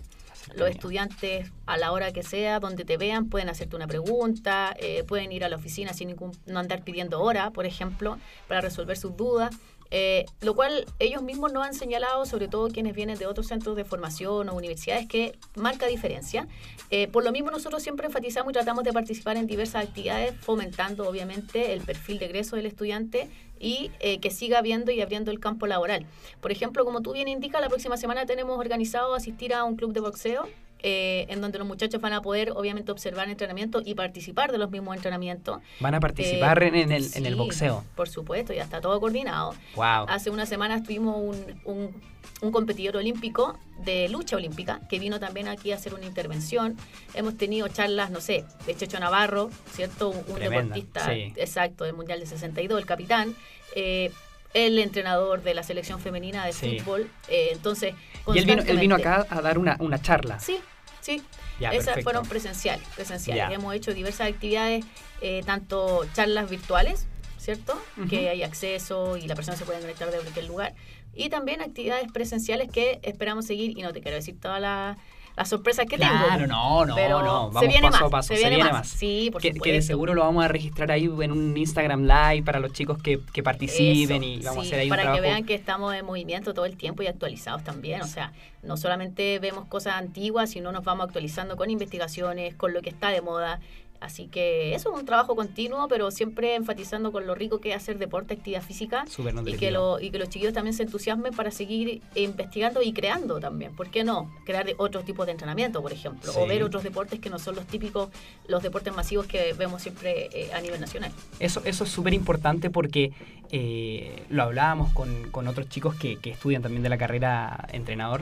Los 0.53 0.69
estudiantes, 0.69 1.51
a 1.65 1.77
la 1.77 1.91
hora 1.91 2.11
que 2.11 2.23
sea, 2.23 2.59
donde 2.59 2.85
te 2.85 2.97
vean, 2.97 3.29
pueden 3.29 3.49
hacerte 3.49 3.75
una 3.75 3.87
pregunta, 3.87 4.75
eh, 4.79 5.03
pueden 5.03 5.31
ir 5.31 5.43
a 5.43 5.49
la 5.49 5.55
oficina 5.55 5.93
sin 5.93 6.09
ningún, 6.09 6.31
no 6.45 6.59
andar 6.59 6.83
pidiendo 6.83 7.21
hora, 7.21 7.49
por 7.51 7.65
ejemplo, 7.65 8.17
para 8.47 8.61
resolver 8.61 8.97
sus 8.97 9.17
dudas. 9.17 9.55
Eh, 9.91 10.25
lo 10.41 10.55
cual 10.55 10.85
ellos 10.99 11.21
mismos 11.21 11.53
nos 11.53 11.65
han 11.65 11.73
señalado, 11.73 12.25
sobre 12.25 12.47
todo 12.47 12.69
quienes 12.69 12.95
vienen 12.95 13.17
de 13.17 13.27
otros 13.27 13.47
centros 13.47 13.75
de 13.75 13.85
formación 13.85 14.49
o 14.49 14.55
universidades, 14.55 15.07
que 15.07 15.37
marca 15.55 15.87
diferencia. 15.87 16.47
Eh, 16.89 17.07
por 17.07 17.23
lo 17.23 17.31
mismo, 17.31 17.51
nosotros 17.51 17.83
siempre 17.83 18.07
enfatizamos 18.07 18.51
y 18.51 18.53
tratamos 18.53 18.83
de 18.83 18.93
participar 18.93 19.37
en 19.37 19.47
diversas 19.47 19.85
actividades, 19.85 20.35
fomentando 20.39 21.07
obviamente 21.07 21.73
el 21.73 21.81
perfil 21.81 22.19
de 22.19 22.25
egreso 22.25 22.55
del 22.55 22.65
estudiante 22.65 23.29
y 23.59 23.91
eh, 23.99 24.19
que 24.19 24.31
siga 24.31 24.61
viendo 24.61 24.91
y 24.91 25.01
abriendo 25.01 25.31
el 25.31 25.39
campo 25.39 25.67
laboral. 25.67 26.05
Por 26.41 26.51
ejemplo, 26.51 26.83
como 26.83 27.01
tú 27.01 27.13
bien 27.13 27.27
indicas, 27.27 27.61
la 27.61 27.69
próxima 27.69 27.97
semana 27.97 28.25
tenemos 28.25 28.59
organizado 28.59 29.15
asistir 29.15 29.53
a 29.53 29.63
un 29.63 29.75
club 29.75 29.93
de 29.93 30.01
boxeo 30.01 30.47
eh, 30.79 31.25
en 31.29 31.41
donde 31.41 31.57
los 31.57 31.67
muchachos 31.67 31.99
van 32.01 32.13
a 32.13 32.21
poder 32.21 32.51
obviamente 32.51 32.91
observar 32.91 33.29
entrenamiento 33.29 33.81
y 33.83 33.95
participar 33.95 34.51
de 34.51 34.57
los 34.57 34.69
mismos 34.69 34.95
entrenamientos. 34.95 35.59
Van 35.79 35.95
a 35.95 35.99
participar 35.99 36.61
Eh, 36.61 36.67
en, 36.67 36.91
el, 36.91 37.05
en 37.13 37.25
el 37.25 37.33
sí, 37.33 37.39
boxeo. 37.39 37.83
Por 37.95 38.07
supuesto, 38.09 38.53
ya 38.53 38.63
está 38.63 38.81
todo 38.81 38.99
coordinado. 38.99 39.55
Wow. 39.75 40.05
Hace 40.07 40.29
unas 40.29 40.47
semanas 40.49 40.83
tuvimos 40.83 41.15
un, 41.17 41.61
un, 41.65 42.01
un 42.41 42.51
competidor 42.51 42.97
olímpico 42.97 43.57
de 43.83 44.09
lucha 44.09 44.35
olímpica 44.35 44.81
que 44.89 44.99
vino 44.99 45.19
también 45.19 45.47
aquí 45.47 45.71
a 45.71 45.75
hacer 45.75 45.93
una 45.93 46.05
intervención. 46.05 46.75
Hemos 47.13 47.37
tenido 47.37 47.67
charlas, 47.67 48.11
no 48.11 48.21
sé, 48.21 48.45
de 48.67 48.75
Checho 48.75 48.99
Navarro, 48.99 49.49
¿cierto? 49.71 50.09
Un, 50.09 50.39
deportista 50.39 51.05
sí. 51.13 51.33
exacto 51.37 51.83
del 51.85 51.93
Mundial 51.95 52.19
de 52.19 52.25
62, 52.27 52.79
el 52.79 52.85
capitán. 52.85 53.35
eh, 53.75 54.11
el 54.55 54.79
entrenador 54.79 55.43
de 55.43 55.53
la 55.53 55.61
selección 55.63 55.99
femenina 55.99 56.45
de 56.45 56.53
Sí. 56.53 56.79
fútbol. 56.79 57.09
eh, 57.27 57.49
entonces, 57.51 57.93
Y 58.33 58.39
él 58.39 58.45
vino, 58.45 58.63
él 58.65 58.77
vino 58.79 58.95
acá 58.95 59.27
a 59.29 59.41
dar 59.41 59.57
una, 59.59 59.75
una 59.79 60.01
charla. 60.01 60.39
Sí, 60.39 60.57
sí. 61.01 61.21
Ya, 61.59 61.69
Esas 61.71 61.85
perfecto. 61.85 62.03
fueron 62.03 62.25
presenciales, 62.27 62.87
presenciales. 62.95 63.49
Ya. 63.49 63.53
Hemos 63.53 63.75
hecho 63.75 63.93
diversas 63.93 64.29
actividades, 64.29 64.83
eh, 65.21 65.41
tanto 65.45 66.05
charlas 66.13 66.49
virtuales, 66.49 67.05
¿cierto? 67.37 67.79
Que 68.09 68.29
hay 68.29 68.43
acceso 68.43 69.15
y 69.17 69.27
la 69.27 69.35
persona 69.35 69.55
se 69.57 69.65
puede 69.65 69.79
conectar 69.81 70.09
de 70.09 70.17
cualquier 70.17 70.45
lugar. 70.45 70.73
Y 71.13 71.29
también 71.29 71.61
actividades 71.61 72.11
presenciales 72.11 72.69
que 72.71 72.99
esperamos 73.03 73.45
seguir, 73.45 73.77
y 73.77 73.81
no 73.83 73.93
te 73.93 74.01
quiero 74.01 74.15
decir 74.17 74.39
todas 74.39 74.59
las 74.61 74.97
las 75.35 75.49
sorpresas 75.49 75.85
que 75.85 75.97
tengo. 75.97 76.13
Claro, 76.13 76.47
no, 76.47 76.85
no, 76.85 76.95
pero 76.95 77.21
no. 77.21 77.49
Vamos 77.49 77.61
se 77.61 77.67
viene 77.67 77.81
paso 77.81 77.97
más, 77.97 78.07
a 78.07 78.09
paso. 78.09 78.35
se 78.35 78.49
viene, 78.49 78.63
más. 78.63 78.87
Sí, 78.87 79.29
por 79.31 79.41
que, 79.41 79.53
que 79.53 79.71
de 79.73 79.81
seguro 79.81 80.13
lo 80.13 80.21
vamos 80.21 80.45
a 80.45 80.47
registrar 80.47 80.91
ahí 80.91 81.05
en 81.05 81.31
un 81.31 81.57
Instagram 81.57 82.03
Live 82.03 82.43
para 82.43 82.59
los 82.59 82.71
chicos 82.71 83.01
que, 83.01 83.19
que 83.33 83.43
participen 83.43 84.23
Eso, 84.23 84.33
y 84.33 84.43
vamos 84.43 84.65
sí, 84.65 84.71
a 84.71 84.75
hacer 84.75 84.79
ahí 84.79 84.89
para 84.89 85.01
un 85.01 85.05
trabajo. 85.05 85.23
que 85.23 85.29
vean 85.29 85.43
que 85.45 85.55
estamos 85.55 85.93
en 85.93 86.05
movimiento 86.05 86.53
todo 86.53 86.65
el 86.65 86.77
tiempo 86.77 87.03
y 87.03 87.07
actualizados 87.07 87.63
también. 87.63 88.01
O 88.01 88.07
sea, 88.07 88.31
no 88.63 88.77
solamente 88.77 89.39
vemos 89.39 89.65
cosas 89.65 89.95
antiguas, 89.95 90.49
sino 90.49 90.71
nos 90.71 90.83
vamos 90.83 91.05
actualizando 91.07 91.57
con 91.57 91.69
investigaciones, 91.69 92.55
con 92.55 92.73
lo 92.73 92.81
que 92.81 92.89
está 92.89 93.09
de 93.09 93.21
moda. 93.21 93.59
Así 93.99 94.27
que 94.27 94.75
eso 94.75 94.93
es 94.93 94.99
un 94.99 95.05
trabajo 95.05 95.35
continuo, 95.35 95.87
pero 95.87 96.11
siempre 96.11 96.55
enfatizando 96.55 97.11
con 97.11 97.25
lo 97.25 97.35
rico 97.35 97.59
que 97.59 97.71
es 97.71 97.77
hacer 97.77 97.97
deporte, 97.97 98.33
actividad 98.33 98.61
física 98.61 99.05
y 99.45 99.53
que, 99.53 99.71
lo, 99.71 99.99
y 99.99 100.11
que 100.11 100.19
los 100.19 100.29
chiquillos 100.29 100.53
también 100.53 100.73
se 100.73 100.83
entusiasmen 100.83 101.33
para 101.33 101.51
seguir 101.51 102.01
investigando 102.13 102.81
y 102.81 102.93
creando 102.93 103.39
también. 103.39 103.75
¿Por 103.75 103.89
qué 103.89 104.03
no? 104.03 104.33
Crear 104.45 104.67
otros 104.77 105.05
tipos 105.05 105.25
de 105.25 105.31
entrenamiento, 105.31 105.81
por 105.81 105.93
ejemplo, 105.93 106.31
o 106.37 106.45
ver 106.45 106.63
otros 106.63 106.83
deportes 106.83 107.19
que 107.19 107.29
no 107.29 107.39
son 107.39 107.55
los 107.55 107.65
típicos, 107.65 108.09
los 108.47 108.61
deportes 108.61 108.93
masivos 108.95 109.25
que 109.27 109.53
vemos 109.53 109.81
siempre 109.81 110.29
eh, 110.33 110.51
a 110.53 110.61
nivel 110.61 110.79
nacional. 110.79 111.11
Eso, 111.39 111.61
eso 111.65 111.83
es 111.83 111.89
súper 111.89 112.13
importante 112.13 112.69
porque 112.69 113.11
eh, 113.51 114.23
lo 114.29 114.43
hablábamos 114.43 114.91
con, 114.93 115.31
con 115.31 115.47
otros 115.47 115.69
chicos 115.69 115.95
que, 115.95 116.17
que 116.17 116.31
estudian 116.31 116.61
también 116.61 116.83
de 116.83 116.89
la 116.89 116.97
carrera 116.97 117.67
entrenador 117.71 118.21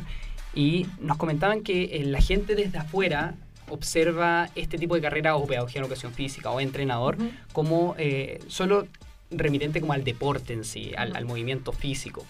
y 0.53 0.86
nos 0.99 1.17
comentaban 1.17 1.63
que 1.63 1.83
eh, 1.83 2.05
la 2.05 2.21
gente 2.21 2.55
desde 2.55 2.77
afuera 2.77 3.36
observa 3.69 4.49
este 4.56 4.78
tipo 4.78 4.95
de 4.95 5.02
carrera 5.02 5.36
o 5.36 5.45
pedagogía 5.47 5.80
en 5.80 5.86
educación 5.86 6.13
física 6.13 6.52
o 6.52 6.60
entrenador 6.60 7.17
como 7.52 7.95
eh, 7.97 8.39
solo 8.47 8.88
remitente 9.32 9.82
como 9.82 9.93
al 9.93 10.04
deporte 10.04 10.54
en 10.54 10.63
sí, 10.63 10.91
al 10.95 11.26
movimiento 11.26 11.71
físico. 11.71 12.26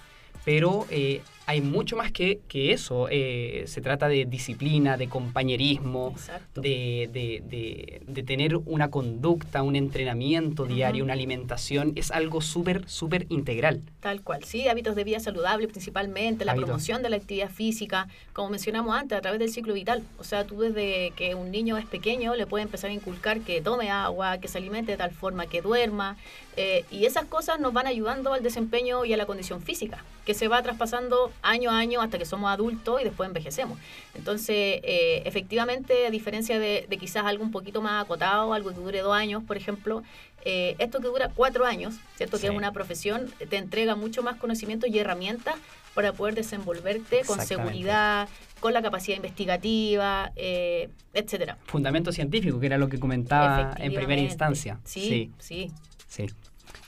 Pero 0.46 0.86
eh, 0.89 1.22
hay 1.45 1.60
mucho 1.62 1.97
más 1.97 2.12
que, 2.12 2.39
que 2.47 2.71
eso. 2.71 3.08
eh, 3.12 3.65
se 3.67 3.82
trata 3.82 4.08
de 4.08 4.25
disciplina, 4.25 4.95
de 4.97 5.10
compañerismo, 5.10 6.15
de, 6.56 7.10
de- 7.12 7.43
de- 7.45 8.01
de 8.08 8.23
tener 8.23 8.56
una 8.65 8.89
conducta, 8.89 9.62
un 9.62 9.75
entrenamiento 9.75 10.65
diario, 10.65 11.03
una 11.03 11.13
alimentación. 11.13 11.91
Es 11.95 12.12
algo 12.12 12.39
súper, 12.39 12.88
súper 12.88 13.25
integral. 13.29 13.82
Tal 13.99 14.21
cual, 14.21 14.43
sí, 14.45 14.69
hábitos 14.69 14.95
de 14.95 15.03
vida 15.03 15.19
saludable 15.19 15.67
principalmente, 15.67 16.45
la 16.45 16.53
Hábitos. 16.53 16.67
promoción 16.69 17.03
de 17.03 17.10
la 17.10 17.17
actividad 17.17 17.49
física, 17.49 18.08
como 18.32 18.49
mencionamos 18.49 18.95
antes, 18.95 19.17
a 19.17 19.21
través 19.21 19.39
del 19.39 19.49
ciclo 19.49 19.73
vital. 19.73 20.01
O 20.19 20.23
sea, 20.23 20.45
tú 20.45 20.62
desde 20.62 21.12
que 21.17 21.36
un 21.36 21.51
niño 21.51 21.77
es 21.77 21.86
pequeño 21.86 22.36
le 22.36 22.47
puedes 22.47 22.65
empezar 22.65 22.89
a 22.89 22.93
inculcar 22.93 23.41
que 23.41 23.62
tome 23.62 23.89
agua, 23.89 24.38
que 24.38 24.47
se 24.47 24.60
alimente 24.60 24.93
de 24.93 24.97
tal 24.97 25.12
forma, 25.12 25.47
que 25.47 25.62
duerma, 25.62 26.15
eh, 26.56 26.86
y 26.89 27.06
esas 27.06 27.25
cosas 27.25 27.60
nos 27.60 27.73
van 27.73 27.88
ayudando 27.88 28.32
al 28.34 28.43
desempeño 28.43 29.03
y 29.03 29.12
a 29.13 29.17
la 29.17 29.25
condición 29.25 29.62
física, 29.62 30.06
que 30.25 30.34
se 30.34 30.47
va 30.47 30.62
traspasando 30.62 31.33
año 31.41 31.72
a 31.72 31.78
año 31.78 32.02
hasta 32.02 32.17
que 32.17 32.26
somos 32.26 32.52
adultos 32.52 33.02
y 33.02 33.04
después 33.04 33.28
envejecemos. 33.28 33.80
Entonces, 34.15 34.80
eh, 34.84 35.24
efectivamente, 35.26 36.08
a 36.08 36.10
diferencia 36.10 36.60
de, 36.60 36.86
de 36.89 36.98
quizás 36.98 37.26
algo 37.26 37.43
un 37.43 37.52
poquito 37.52 37.82
más 37.82 38.04
acotado, 38.04 38.54
algo 38.54 38.69
que 38.69 38.76
dure 38.76 39.00
dos 39.00 39.15
años, 39.15 39.43
por 39.43 39.58
ejemplo, 39.58 40.04
eh, 40.46 40.76
esto 40.80 41.00
que 41.00 41.08
dura 41.08 41.30
cuatro 41.34 41.65
años, 41.65 41.96
¿cierto? 42.17 42.38
Que 42.38 42.48
es 42.48 42.54
una 42.54 42.74
profesión, 42.74 43.32
te 43.50 43.58
entrega 43.58 43.96
mucho 43.96 44.24
más 44.24 44.36
conocimientos 44.36 44.89
y 44.89 45.00
herramientas 45.00 45.56
para 45.93 46.12
poder 46.12 46.36
desenvolverte 46.36 47.22
con 47.26 47.39
seguridad, 47.39 48.28
con 48.60 48.74
la 48.74 48.82
capacidad 48.82 49.15
investigativa, 49.15 50.32
eh, 50.36 50.89
etcétera. 51.13 51.58
Fundamento 51.65 52.12
científico, 52.12 52.60
que 52.60 52.65
era 52.65 52.78
lo 52.78 52.89
que 52.89 53.00
comentaba 53.00 53.74
en 53.78 53.93
primera 53.93 54.22
instancia. 54.22 54.80
Sí, 54.84 55.32
sí. 55.39 55.72
Sí. 56.08 56.28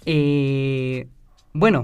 Eh, 0.06 1.08
bueno, 1.54 1.84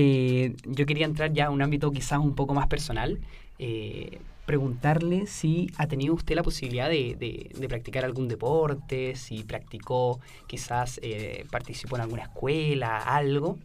eh, 0.00 0.54
yo 0.64 0.86
quería 0.86 1.06
entrar 1.06 1.32
ya 1.32 1.46
a 1.46 1.50
un 1.50 1.60
ámbito 1.60 1.90
quizás 1.90 2.20
un 2.20 2.34
poco 2.36 2.54
más 2.54 2.68
personal. 2.68 3.18
eh, 3.58 4.20
preguntarle 4.46 5.26
si 5.26 5.68
ha 5.76 5.86
tenido 5.88 6.14
usted 6.14 6.34
la 6.36 6.42
posibilidad 6.42 6.88
de, 6.88 7.16
de- 7.18 7.68
practicar 7.68 8.04
algún 8.06 8.28
deporte, 8.28 9.14
si 9.16 9.42
practicó, 9.44 10.20
quizás 10.46 10.98
eh, 11.02 11.44
participó 11.50 11.96
en 11.96 12.02
alguna 12.02 12.22
escuela, 12.22 12.96
algo. 12.98 13.58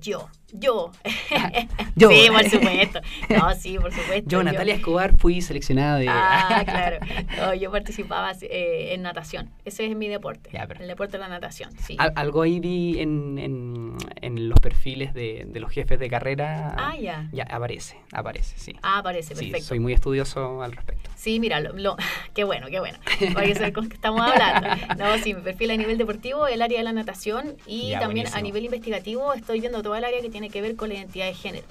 Yo, 0.00 0.28
yo. 0.54 0.90
Yo. 1.96 2.10
Sí, 2.10 2.26
por 2.28 2.44
supuesto. 2.50 3.00
No, 3.28 3.54
sí, 3.54 3.78
por 3.78 3.92
supuesto. 3.92 4.28
Yo, 4.28 4.42
Natalia 4.42 4.74
Escobar, 4.74 5.16
fui 5.16 5.40
seleccionada 5.40 5.98
de... 5.98 6.06
Ah, 6.08 6.62
claro. 6.66 6.98
No, 7.36 7.54
yo 7.54 7.70
participaba 7.70 8.32
eh, 8.42 8.94
en 8.94 9.02
natación. 9.02 9.50
Ese 9.64 9.86
es 9.86 9.94
mi 9.96 10.08
deporte. 10.08 10.50
Ya, 10.52 10.66
El 10.80 10.88
deporte 10.88 11.12
de 11.12 11.18
la 11.18 11.28
natación, 11.28 11.70
sí. 11.78 11.94
Al- 12.00 12.12
algo 12.16 12.42
ahí 12.42 12.58
vi 12.58 12.98
en, 13.00 13.38
en- 13.38 13.96
en 14.22 14.48
los 14.48 14.58
perfiles 14.58 15.14
de, 15.14 15.44
de 15.46 15.60
los 15.60 15.70
jefes 15.70 16.00
de 16.00 16.08
carrera. 16.08 16.74
Ah, 16.76 16.96
ya. 16.96 17.28
Ya, 17.32 17.44
aparece, 17.44 17.96
aparece, 18.12 18.58
sí. 18.58 18.74
Ah, 18.82 19.00
parece, 19.04 19.36
sí, 19.36 19.44
perfecto. 19.46 19.66
soy 19.68 19.78
muy 19.78 19.92
estudioso 19.92 20.62
al 20.62 20.72
respecto. 20.72 21.10
Sí, 21.14 21.38
mira, 21.38 21.60
lo, 21.60 21.74
lo- 21.74 21.96
qué 22.34 22.42
bueno, 22.42 22.66
qué 22.68 22.80
bueno. 22.80 22.98
Porque 23.32 23.54
saber 23.54 23.72
con 23.72 23.88
qué 23.88 23.94
estamos 23.94 24.20
hablando. 24.20 24.68
No, 24.98 25.16
sí, 25.18 25.32
mi 25.34 25.42
perfil 25.42 25.70
a 25.70 25.76
nivel 25.76 25.96
deportivo, 25.96 26.48
el 26.48 26.60
área 26.60 26.78
de 26.78 26.84
la 26.84 26.92
natación 26.92 27.56
y 27.68 27.90
Ya, 27.90 28.00
también 28.00 28.24
buenísimo. 28.24 28.38
a 28.38 28.42
nivel 28.42 28.64
investigativo 28.64 29.32
estoy 29.34 29.60
viendo 29.60 29.80
toda 29.82 29.98
el 29.98 30.04
área 30.04 30.20
que 30.20 30.28
tiene 30.28 30.43
que 30.50 30.60
ver 30.62 30.76
con 30.76 30.88
la 30.88 30.96
identidad 30.96 31.26
de 31.26 31.34
género. 31.34 31.66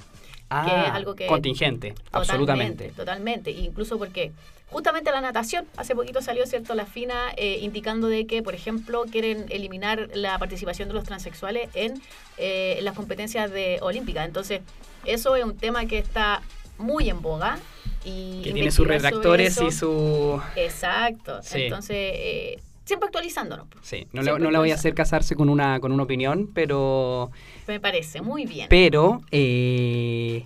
Ah, 0.49 0.65
que 0.67 0.87
es 0.89 0.93
algo 0.93 1.15
que- 1.15 1.27
contingente, 1.27 1.95
absolutamente. 2.11 2.89
Totalmente, 2.95 3.49
incluso 3.51 3.97
porque 3.97 4.31
justamente 4.69 5.11
la 5.11 5.21
natación, 5.21 5.65
hace 5.77 5.95
poquito 5.95 6.21
salió, 6.21 6.45
¿cierto?, 6.45 6.75
la 6.75 6.85
FINA 6.85 7.33
eh, 7.37 7.59
indicando 7.61 8.07
de 8.07 8.25
que, 8.27 8.43
por 8.43 8.53
ejemplo, 8.53 9.05
quieren 9.09 9.45
eliminar 9.49 10.09
la 10.13 10.37
participación 10.39 10.89
de 10.89 10.93
los 10.93 11.03
transexuales 11.05 11.69
en 11.73 12.01
eh, 12.37 12.79
las 12.81 12.95
competencias 12.95 13.51
de 13.51 13.79
olímpicas. 13.81 14.27
Entonces, 14.27 14.61
eso 15.05 15.35
es 15.35 15.43
un 15.43 15.57
tema 15.57 15.85
que 15.85 15.97
está 15.97 16.41
muy 16.77 17.09
en 17.09 17.21
boga. 17.21 17.57
Y 18.05 18.41
Que 18.43 18.51
tiene 18.51 18.69
sus 18.71 18.85
redactores 18.85 19.59
y 19.61 19.71
su... 19.71 20.41
Exacto. 20.55 21.41
Sí. 21.41 21.63
Entonces, 21.63 21.95
eh, 21.97 22.59
siempre 22.85 23.07
actualizándonos. 23.07 23.67
Sí, 23.81 24.07
no, 24.13 24.23
Siempre 24.23 24.43
no 24.43 24.51
la 24.51 24.59
voy 24.59 24.71
a 24.71 24.75
hacer 24.75 24.93
casarse 24.93 25.35
con 25.35 25.49
una, 25.49 25.79
con 25.79 25.91
una 25.91 26.03
opinión, 26.03 26.49
pero... 26.53 27.31
Me 27.67 27.79
parece 27.79 28.21
muy 28.21 28.45
bien. 28.45 28.67
Pero, 28.69 29.21
eh, 29.31 30.45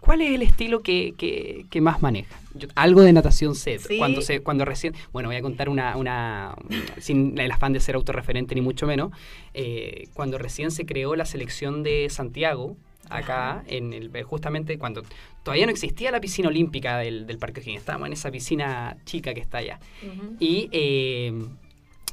¿cuál 0.00 0.20
es 0.22 0.32
el 0.34 0.42
estilo 0.42 0.80
que, 0.82 1.14
que- 1.16 1.66
que 1.70 1.80
más 1.80 2.02
maneja? 2.02 2.38
Yo- 2.54 2.68
algo 2.74 3.02
de 3.02 3.12
natación 3.12 3.54
sé. 3.54 3.78
Sí. 3.78 3.98
Cuando, 3.98 4.20
se, 4.20 4.40
cuando 4.40 4.64
recién... 4.64 4.94
Bueno, 5.12 5.28
voy 5.28 5.36
a 5.36 5.42
contar 5.42 5.68
una... 5.68 5.96
una 5.96 6.54
sin 6.98 7.38
el 7.38 7.50
afán 7.50 7.72
de 7.72 7.80
ser 7.80 7.94
autorreferente 7.94 8.54
ni 8.54 8.60
mucho 8.60 8.86
menos. 8.86 9.12
eh, 9.54 10.08
cuando 10.14 10.38
recién 10.38 10.70
se 10.70 10.84
creó 10.86 11.14
la 11.16 11.24
selección 11.24 11.82
de 11.82 12.08
Santiago, 12.10 12.76
acá, 13.16 13.62
en 13.66 13.92
el, 13.92 14.10
justamente 14.24 14.78
cuando 14.78 15.02
todavía 15.42 15.66
no 15.66 15.72
existía 15.72 16.10
la 16.10 16.20
piscina 16.20 16.48
olímpica 16.48 16.98
del, 16.98 17.26
del 17.26 17.38
Parque 17.38 17.60
O'Higgins. 17.60 17.80
Estábamos 17.80 18.06
en 18.08 18.12
esa 18.14 18.30
piscina 18.30 18.96
chica 19.04 19.34
que 19.34 19.40
está 19.40 19.58
allá. 19.58 19.78
Ujú. 20.02 20.36
y 20.40 20.68
eh, 20.72 21.32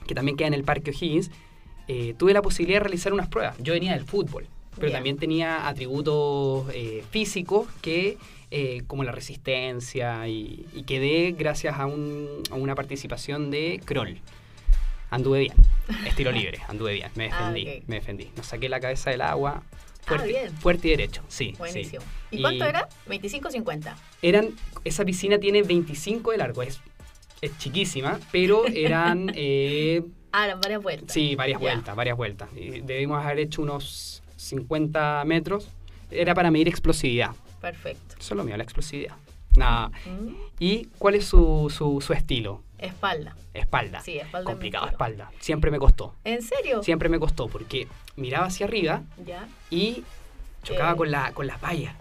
que 0.07 0.15
también 0.15 0.35
queda 0.37 0.47
en 0.47 0.53
el 0.55 0.63
Parque 0.63 0.91
O'Higgins, 0.91 1.29
eh, 1.87 2.13
tuve 2.17 2.33
la 2.33 2.41
posibilidad 2.41 2.79
de 2.79 2.83
realizar 2.85 3.13
unas 3.13 3.27
pruebas. 3.27 3.55
Yo 3.59 3.73
venía 3.73 3.93
del 3.93 4.05
fútbol, 4.05 4.47
pero 4.75 4.87
Ya. 4.89 4.95
también 4.95 5.17
tenía 5.17 5.67
atributos 5.67 6.67
eh, 6.73 7.03
físicos 7.11 7.67
que, 7.81 8.17
eh, 8.51 8.81
como 8.87 9.03
la 9.03 9.11
resistencia, 9.11 10.27
y, 10.27 10.65
y 10.73 10.83
quedé 10.83 11.31
gracias 11.37 11.77
a, 11.77 11.85
un- 11.85 12.41
a 12.51 12.55
una 12.55 12.73
participación 12.75 13.51
de 13.51 13.79
crawl. 13.85 14.17
Anduve 15.11 15.39
bien, 15.39 15.53
estilo 16.05 16.31
libre, 16.31 16.59
anduve 16.67 16.93
bien, 16.93 17.09
me 17.15 17.29
Ah, 17.31 17.49
defendí, 17.51 17.67
ok. 17.79 17.83
me 17.87 17.95
defendí. 17.95 18.29
Nos 18.37 18.45
saqué 18.45 18.69
la 18.69 18.79
cabeza 18.79 19.09
del 19.09 19.21
agua, 19.21 19.63
fuerte, 20.01 20.27
bien. 20.27 20.51
fuerte 20.57 20.87
y 20.87 20.91
derecho, 20.91 21.21
sí. 21.27 21.51
sí. 21.51 21.55
Buenísimo. 21.57 22.03
¿Y, 22.31 22.37
Y- 22.37 22.41
cuánto 22.41 22.65
era? 22.65 22.87
¿25 23.07 23.45
o 23.47 23.51
50? 23.51 23.97
Eran, 24.21 24.49
esa 24.83 25.05
piscina 25.05 25.37
tiene 25.39 25.63
25 25.63 26.31
de 26.31 26.37
largo, 26.37 26.63
es, 26.63 26.79
es 27.41 27.57
chiquísima, 27.57 28.19
pero 28.31 28.65
eran 28.67 29.31
eh, 29.35 30.03
Ah, 30.31 30.45
eran 30.45 30.61
varias 30.61 30.81
vueltas. 30.83 31.11
Sí, 31.11 31.35
varias 31.35 31.59
vueltas, 31.59 31.95
varias 31.95 32.15
vueltas. 32.15 32.49
Y 32.55 32.81
debimos 32.81 33.23
haber 33.25 33.39
hecho 33.39 33.63
unos 33.63 34.21
50 34.35 35.23
metros. 35.25 35.69
Era 36.11 36.35
para 36.35 36.51
medir 36.51 36.67
explosividad. 36.67 37.31
Perfecto. 37.59 38.15
Eso 38.19 38.33
es 38.33 38.37
lo 38.37 38.43
mío, 38.43 38.55
la 38.55 38.63
explosividad. 38.63 39.15
Nada. 39.55 39.87
Mm, 40.05 40.35
¿Y 40.59 40.85
cuál 40.99 41.15
es 41.15 41.25
su, 41.25 41.73
su, 41.75 41.99
su 42.01 42.13
estilo? 42.13 42.61
Espalda. 42.79 43.35
Espalda. 43.53 43.99
Sí, 44.01 44.17
espalda 44.17 44.49
Complicado, 44.49 44.87
espalda. 44.87 45.31
Siempre 45.39 45.71
me 45.71 45.79
costó. 45.79 46.15
¿En 46.23 46.41
serio? 46.41 46.81
Siempre 46.83 47.09
me 47.09 47.19
costó 47.19 47.47
porque 47.47 47.87
miraba 48.15 48.47
hacia 48.47 48.65
arriba 48.65 49.03
Ya. 49.25 49.47
y 49.69 50.03
chocaba 50.63 50.93
Eh. 50.93 50.95
con, 50.95 51.11
la, 51.11 51.31
con 51.33 51.47
las 51.47 51.59
vallas. 51.61 51.93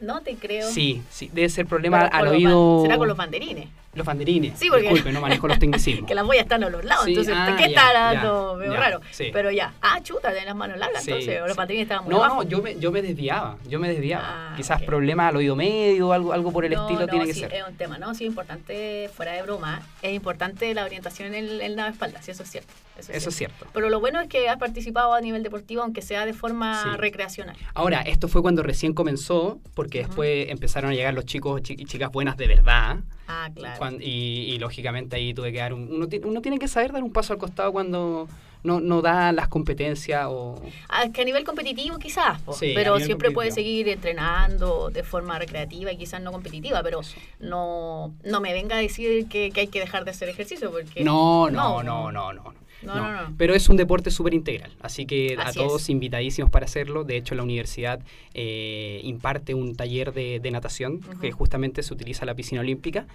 No 0.00 0.20
te 0.22 0.36
creo. 0.36 0.68
Sí, 0.70 1.02
sí, 1.10 1.28
debe 1.32 1.48
ser 1.48 1.66
problema 1.66 2.02
al 2.02 2.28
oído. 2.28 2.82
Será 2.82 2.98
con 2.98 3.08
los 3.08 3.16
banderines. 3.16 3.68
Los 3.98 4.06
banderines. 4.06 4.58
Sí, 4.58 4.68
porque- 4.68 4.82
Disculpe, 4.82 5.12
no 5.12 5.20
manejo 5.20 5.46
los 5.48 5.58
tecnicismos. 5.58 6.06
Que 6.08 6.14
las 6.14 6.24
voy 6.24 6.38
a 6.38 6.40
estar 6.42 6.62
a 6.62 6.70
los 6.70 6.84
lados. 6.84 7.04
Sí, 7.04 7.10
entonces, 7.10 7.34
ah, 7.36 7.54
¿qué 7.58 7.64
está 7.66 7.92
dando? 7.92 8.62
Ya, 8.64 8.72
raro. 8.72 9.00
sí. 9.10 9.30
Pero 9.32 9.50
ya. 9.50 9.74
Ah, 9.82 10.00
chuta, 10.02 10.28
tenés 10.30 10.46
las 10.46 10.56
manos 10.56 10.78
largas. 10.78 11.06
Entonces, 11.06 11.40
los 11.46 11.56
banderines 11.56 11.84
estaban 11.84 12.04
muy 12.04 12.14
No, 12.14 12.22
abajo. 12.24 12.42
no, 12.44 12.48
yo 12.48 12.62
me, 12.62 12.78
yo 12.78 12.90
me 12.90 13.02
desviaba, 13.02 13.56
yo 13.68 13.78
me 13.78 13.88
desviaba. 13.88 14.24
Ah, 14.26 14.54
Quizás 14.56 14.80
ok. 14.80 14.86
problema 14.86 15.28
al 15.28 15.36
oído 15.36 15.54
medio, 15.56 16.12
algo, 16.12 16.32
algo 16.32 16.52
por 16.52 16.64
el 16.64 16.72
No, 16.72 16.82
estilo 16.82 17.00
no, 17.00 17.08
tiene 17.08 17.26
que 17.26 17.34
ser. 17.34 17.52
Es 17.52 17.64
un 17.68 17.76
tema, 17.76 17.98
¿no? 17.98 18.14
Sí, 18.14 18.24
es 18.24 18.28
importante, 18.28 19.10
fuera 19.14 19.32
de 19.32 19.42
broma, 19.42 19.82
es 20.02 20.12
importante 20.14 20.72
la 20.74 20.84
orientación 20.84 21.34
en 21.34 21.44
el, 21.44 21.60
en 21.60 21.76
la 21.76 21.88
espalda, 21.88 22.22
sí, 22.22 22.30
eso 22.30 22.42
es 22.42 22.50
cierto. 22.50 22.72
Eso 22.98 23.12
es 23.12 23.18
Eso 23.18 23.28
es 23.30 23.36
cierto. 23.36 23.56
cierto. 23.58 23.72
Pero 23.74 23.88
lo 23.90 24.00
bueno 24.00 24.20
es 24.20 24.28
que 24.28 24.48
has 24.48 24.58
participado 24.58 25.14
a 25.14 25.20
nivel 25.20 25.42
deportivo, 25.42 25.82
aunque 25.82 26.02
sea 26.02 26.26
de 26.26 26.32
forma 26.32 26.82
Sí. 26.82 26.88
recreacional. 26.98 27.56
Ahora, 27.74 28.02
esto 28.02 28.28
fue 28.28 28.42
cuando 28.42 28.62
recién 28.62 28.92
comenzó, 28.92 29.60
porque 29.74 29.98
después 29.98 30.48
empezaron 30.50 30.90
a 30.90 30.94
llegar 30.94 31.14
los 31.14 31.24
chicos 31.24 31.62
chi- 31.62 31.76
y 31.78 31.84
chicas 31.84 32.10
buenas 32.10 32.36
de 32.36 32.46
verdad. 32.48 32.98
Ah, 33.28 33.50
claro. 33.54 33.78
Cuan- 33.78 33.98
y, 34.00 34.52
y 34.52 34.58
lógicamente 34.58 35.16
ahí 35.16 35.34
tuve 35.34 35.52
que 35.52 35.58
dar 35.58 35.72
un... 35.74 35.92
Uno, 35.92 36.08
uno 36.24 36.40
tiene 36.42 36.58
que 36.58 36.66
saber 36.68 36.92
dar 36.92 37.02
un 37.02 37.12
paso 37.12 37.32
al 37.34 37.38
costado 37.38 37.70
cuando 37.72 38.26
no, 38.64 38.80
no 38.80 39.02
da 39.02 39.30
las 39.32 39.48
competencias 39.48 40.26
o... 40.28 40.60
Ah, 40.88 41.04
que 41.12 41.20
a 41.22 41.24
nivel 41.24 41.44
competitivo 41.44 41.98
quizás, 41.98 42.40
po, 42.40 42.54
Sí, 42.54 42.72
pero 42.74 42.98
siempre 42.98 43.30
puede 43.30 43.50
competitivo. 43.50 43.54
seguir 43.84 43.88
entrenando 43.90 44.90
de 44.90 45.02
forma 45.04 45.38
recreativa 45.38 45.92
y 45.92 45.96
quizás 45.96 46.20
no 46.22 46.32
competitiva, 46.32 46.82
pero 46.82 47.00
no, 47.40 48.14
no 48.24 48.40
me 48.40 48.52
venga 48.52 48.76
a 48.76 48.80
decir 48.80 49.28
que, 49.28 49.50
que 49.50 49.60
hay 49.60 49.66
que 49.68 49.80
dejar 49.80 50.04
de 50.04 50.10
hacer 50.10 50.28
ejercicio 50.28 50.70
porque... 50.70 51.04
No, 51.04 51.50
no, 51.50 51.82
no, 51.82 52.10
no, 52.10 52.32
no. 52.32 52.32
No, 52.32 52.32
no, 52.32 52.54
no. 52.82 53.34
Pero 53.36 53.54
es 53.54 53.68
un 53.68 53.76
deporte 53.76 54.10
súper 54.10 54.34
integral, 54.34 54.76
así 54.80 55.06
que 55.06 55.36
Así 55.38 55.58
a 55.58 55.62
todos 55.64 55.82
es. 55.82 55.88
invitadísimos 55.90 56.50
para 56.50 56.66
hacerlo. 56.66 57.04
De 57.04 57.16
hecho, 57.16 57.34
la 57.34 57.42
universidad 57.42 58.00
eh, 58.34 59.00
imparte 59.04 59.54
un 59.54 59.74
taller 59.74 60.12
de, 60.12 60.40
de 60.40 60.50
natación 60.50 61.00
que 61.20 61.32
justamente 61.32 61.82
se 61.82 61.92
utiliza 61.92 62.24
la 62.24 62.34
piscina 62.34 62.60
olímpica 62.60 63.06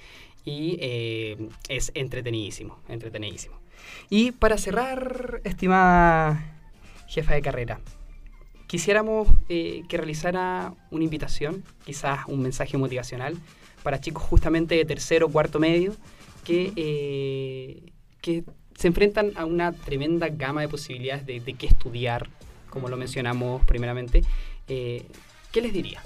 y 0.45 0.77
eh, 0.81 1.49
es 1.69 1.91
entretenidísimo, 1.95 2.79
entretenidísimo. 2.89 3.59
Y 4.09 4.31
para 4.31 4.57
cerrar, 4.57 5.41
estimada 5.43 6.59
jefa 7.07 7.35
de 7.35 7.41
carrera, 7.41 7.79
quisiéramos 8.67 9.27
eh, 9.49 9.83
que 9.87 9.97
realizara 9.97 10.73
una 10.91 11.03
invitación, 11.03 11.63
quizás 11.85 12.21
un 12.27 12.41
mensaje 12.41 12.77
motivacional 12.77 13.37
para 13.83 13.99
chicos 13.99 14.23
justamente 14.23 14.75
de 14.75 14.85
tercero 14.85 15.27
o 15.27 15.29
cuarto 15.29 15.59
medio 15.59 15.95
que, 16.43 16.73
eh, 16.75 17.91
que 18.21 18.43
se 18.77 18.87
enfrentan 18.87 19.31
a 19.35 19.45
una 19.45 19.71
tremenda 19.71 20.29
gama 20.29 20.61
de 20.61 20.69
posibilidades 20.69 21.25
de, 21.25 21.39
de 21.39 21.53
qué 21.53 21.67
estudiar, 21.67 22.29
como 22.69 22.89
lo 22.89 22.97
mencionamos 22.97 23.65
primeramente. 23.65 24.23
Eh, 24.67 25.05
¿Qué 25.51 25.61
les 25.61 25.73
diría? 25.73 26.01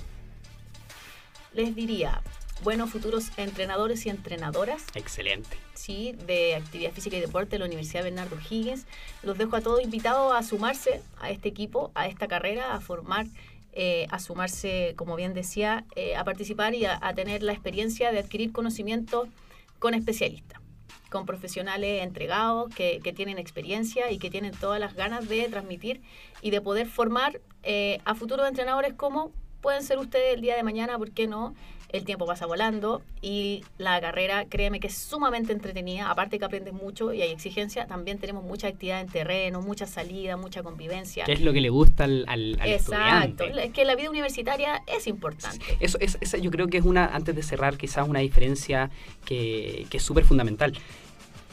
Les 1.53 1.75
diría, 1.75 2.21
buenos 2.63 2.89
futuros 2.89 3.31
entrenadores 3.37 4.05
y 4.05 4.09
entrenadoras 4.09 4.83
Excelente. 4.95 5.57
¿sí? 5.73 6.15
de 6.25 6.55
actividad 6.55 6.91
física 6.91 7.17
y 7.17 7.21
deporte 7.21 7.51
de 7.51 7.59
la 7.59 7.65
Universidad 7.65 8.03
Bernardo 8.03 8.37
Higgins. 8.37 8.85
Los 9.23 9.37
dejo 9.37 9.55
a 9.55 9.61
todos 9.61 9.81
invitados 9.81 10.33
a 10.35 10.43
sumarse 10.43 11.01
a 11.19 11.31
este 11.31 11.49
equipo, 11.49 11.91
a 11.95 12.07
esta 12.07 12.27
carrera, 12.27 12.73
a 12.73 12.81
formar, 12.81 13.27
eh, 13.73 14.07
a 14.09 14.19
sumarse, 14.19 14.93
como 14.97 15.15
bien 15.15 15.33
decía, 15.33 15.85
eh, 15.95 16.15
a 16.15 16.23
participar 16.23 16.73
y 16.75 16.85
a, 16.85 16.99
a 17.01 17.13
tener 17.13 17.43
la 17.43 17.53
experiencia 17.53 18.11
de 18.11 18.19
adquirir 18.19 18.51
conocimientos 18.51 19.29
con 19.79 19.93
especialistas, 19.93 20.59
con 21.09 21.25
profesionales 21.25 22.03
entregados 22.03 22.73
que, 22.73 22.99
que 23.03 23.13
tienen 23.13 23.37
experiencia 23.37 24.11
y 24.11 24.17
que 24.17 24.29
tienen 24.29 24.51
todas 24.51 24.79
las 24.79 24.95
ganas 24.95 25.27
de 25.27 25.47
transmitir 25.49 26.01
y 26.41 26.51
de 26.51 26.61
poder 26.61 26.87
formar 26.87 27.41
eh, 27.63 27.99
a 28.05 28.15
futuros 28.15 28.47
entrenadores 28.47 28.93
como 28.93 29.31
pueden 29.61 29.83
ser 29.83 29.97
ustedes 29.97 30.35
el 30.35 30.41
día 30.41 30.55
de 30.55 30.63
mañana, 30.63 30.97
¿por 30.97 31.11
qué 31.11 31.27
no? 31.27 31.55
El 31.89 32.03
tiempo 32.03 32.25
pasa 32.25 32.45
volando 32.45 33.01
y 33.21 33.63
la 33.77 33.99
carrera, 34.01 34.45
créeme 34.45 34.79
que 34.79 34.87
es 34.87 34.97
sumamente 34.97 35.53
entretenida, 35.53 36.09
aparte 36.09 36.37
que 36.37 36.45
aprendes 36.45 36.73
mucho 36.73 37.13
y 37.13 37.21
hay 37.21 37.31
exigencia, 37.31 37.87
también 37.87 38.19
tenemos 38.19 38.43
mucha 38.43 38.67
actividad 38.67 39.01
en 39.01 39.07
terreno, 39.07 39.61
mucha 39.61 39.85
salida, 39.85 40.35
mucha 40.35 40.63
convivencia. 40.63 41.23
¿Qué 41.25 41.33
es 41.33 41.41
lo 41.41 41.53
que 41.53 41.61
le 41.61 41.69
gusta 41.69 42.03
al, 42.03 42.25
al, 42.27 42.57
al 42.59 42.69
Exacto, 42.69 43.43
estudiante? 43.45 43.65
es 43.65 43.73
que 43.73 43.85
la 43.85 43.95
vida 43.95 44.09
universitaria 44.09 44.83
es 44.85 45.07
importante. 45.07 45.77
Eso, 45.79 45.97
es, 45.99 46.17
esa 46.19 46.37
yo 46.37 46.51
creo 46.51 46.67
que 46.67 46.77
es 46.77 46.85
una, 46.85 47.05
antes 47.05 47.35
de 47.35 47.43
cerrar, 47.43 47.77
quizás 47.77 48.07
una 48.07 48.19
diferencia 48.19 48.89
que, 49.25 49.87
que 49.89 49.97
es 49.97 50.03
súper 50.03 50.25
fundamental. 50.25 50.73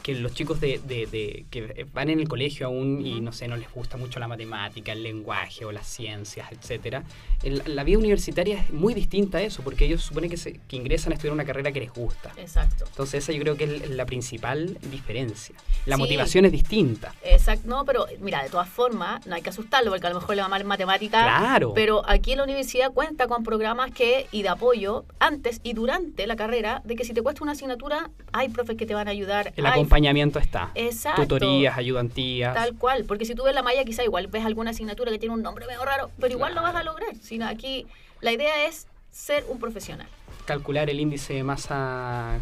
Que 0.05 0.13
los 0.13 0.33
chicos 0.35 0.61
de, 0.61 0.79
de- 0.85 1.07
de- 1.07 1.45
que 1.49 1.87
van 1.91 2.09
en 2.11 2.19
el 2.19 2.27
colegio 2.27 2.67
aún 2.67 3.03
y 3.03 3.21
no 3.21 3.31
sé, 3.31 3.47
no 3.47 3.57
les 3.57 3.71
gusta 3.73 3.97
mucho 3.97 4.19
la 4.19 4.27
matemática, 4.27 4.91
el 4.91 5.01
lenguaje 5.01 5.65
o 5.65 5.71
las 5.71 5.87
ciencias, 5.87 6.51
etcétera. 6.51 7.03
el- 7.43 7.61
la 7.75 7.83
vida 7.83 7.97
universitaria 7.97 8.59
es 8.61 8.71
muy 8.71 8.93
distinta 8.93 9.39
a 9.39 9.41
eso, 9.41 9.61
porque 9.63 9.85
ellos 9.85 10.01
supone 10.03 10.29
que, 10.29 10.37
se, 10.37 10.59
que 10.67 10.75
ingresan 10.75 11.11
a 11.11 11.15
estudiar 11.15 11.33
una 11.33 11.43
carrera 11.45 11.71
que 11.71 11.79
les 11.79 11.91
gusta. 11.93 12.31
Exacto. 12.37 12.85
Entonces 12.87 13.23
esa 13.23 13.33
yo 13.33 13.39
creo 13.41 13.55
que 13.57 13.63
es 13.65 13.89
la 13.89 14.05
principal 14.05 14.77
diferencia. 14.91 15.55
La 15.85 15.95
Sí. 15.95 16.01
motivación 16.01 16.45
es 16.45 16.51
distinta. 16.51 17.13
Exacto, 17.23 17.67
no, 17.67 17.83
pero 17.85 18.05
mira, 18.21 18.41
de 18.43 18.49
todas 18.49 18.69
formas, 18.69 19.25
no 19.27 19.35
hay 19.35 19.41
que 19.41 19.49
asustarlo 19.49 19.91
porque 19.91 20.05
a 20.07 20.09
lo 20.11 20.19
mejor 20.19 20.35
le 20.35 20.41
va 20.43 20.47
mal 20.47 20.61
en 20.61 20.67
matemática. 20.67 21.21
Claro. 21.23 21.73
Pero 21.75 22.03
aquí 22.07 22.31
en 22.31 22.37
la 22.37 22.43
universidad 22.45 22.91
cuenta 22.93 23.27
con 23.27 23.43
programas 23.43 23.91
que 23.91 24.27
y 24.31 24.41
de 24.43 24.49
apoyo 24.49 25.05
antes 25.19 25.61
y 25.63 25.73
durante 25.73 26.25
la 26.27 26.35
carrera, 26.35 26.81
de 26.85 26.95
que 26.95 27.03
si 27.05 27.13
te 27.13 27.21
cuesta 27.21 27.43
una 27.43 27.51
asignatura, 27.53 28.09
hay 28.33 28.49
profes 28.49 28.75
que 28.77 28.85
te 28.85 28.93
van 28.95 29.07
a 29.07 29.11
ayudar. 29.11 29.53
El 29.55 29.65
hay- 29.65 29.73
acompañamiento 29.95 30.39
está. 30.39 30.71
Exacto. 30.75 31.21
Tutorías, 31.23 31.77
ayudantías. 31.77 32.53
Tal 32.53 32.75
cual, 32.75 33.05
porque 33.05 33.25
si 33.25 33.33
tú 33.35 33.43
ves 33.43 33.55
la 33.55 33.63
malla, 33.63 33.83
quizá 33.85 34.03
igual 34.03 34.27
ves 34.27 34.45
alguna 34.45 34.71
asignatura 34.71 35.11
que 35.11 35.19
tiene 35.19 35.33
un 35.35 35.41
nombre 35.41 35.65
medio 35.67 35.83
raro, 35.85 36.11
pero 36.19 36.33
igual 36.33 36.53
lo 36.53 36.61
vas 36.61 36.75
a 36.75 36.83
lograr. 36.83 37.15
Sino 37.21 37.47
aquí 37.47 37.87
la 38.21 38.31
idea 38.33 38.65
es 38.67 38.87
ser 39.11 39.45
un 39.47 39.59
profesional. 39.59 40.07
calcular 40.45 40.89
el 40.89 40.99
índice 40.99 41.33
de 41.33 41.43
masa 41.43 42.37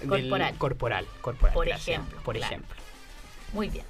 del- 0.00 0.08
Corporal. 0.08 0.54
corporal, 0.58 1.06
corporal, 1.20 1.54
Por 1.54 1.66
gracias, 1.66 1.88
ejemplo, 1.96 2.20
por 2.22 2.36
claro. 2.36 2.54
ejemplo. 2.54 2.76
Muy 3.52 3.68
bien. 3.70 3.84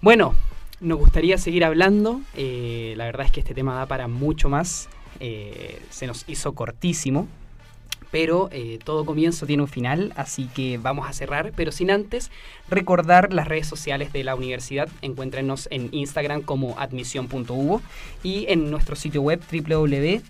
Bueno, 0.00 0.34
nos 0.80 0.98
gustaría 0.98 1.36
seguir 1.38 1.64
hablando. 1.64 2.20
eh, 2.34 2.94
la 2.96 3.04
verdad 3.04 3.26
es 3.26 3.32
que 3.32 3.40
este 3.40 3.54
tema 3.54 3.74
da 3.74 3.86
para 3.86 4.08
mucho 4.08 4.48
más. 4.48 4.88
eh, 5.18 5.80
se 5.90 6.06
nos 6.06 6.24
hizo 6.28 6.54
cortísimo. 6.54 7.26
Pero 8.10 8.48
eh, 8.52 8.78
todo 8.82 9.04
comienzo 9.04 9.46
tiene 9.46 9.62
un 9.62 9.68
final, 9.68 10.12
así 10.16 10.46
que 10.54 10.78
vamos 10.78 11.08
a 11.08 11.12
cerrar. 11.12 11.52
Pero 11.56 11.72
sin 11.72 11.90
antes 11.90 12.30
recordar 12.68 13.32
las 13.32 13.48
redes 13.48 13.66
sociales 13.66 14.12
de 14.12 14.24
la 14.24 14.34
universidad. 14.34 14.88
Encuéntrenos 15.02 15.68
en 15.70 15.88
Instagram 15.92 16.42
como 16.42 16.78
admisión.uvo 16.78 17.82
y 18.22 18.46
en 18.48 18.70
nuestro 18.70 18.96
sitio 18.96 19.22
web 19.22 19.40
www.uvo.cl 19.50 20.22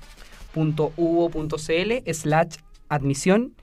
slash 2.12 2.57
admisión. 2.89 3.55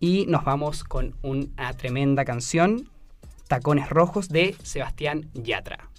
Y 0.00 0.24
nos 0.26 0.44
vamos 0.44 0.82
con 0.82 1.14
una 1.22 1.72
tremenda 1.74 2.24
canción, 2.24 2.88
Tacones 3.48 3.90
Rojos 3.90 4.28
de 4.28 4.56
Sebastián 4.62 5.28
Yatra. 5.34 5.90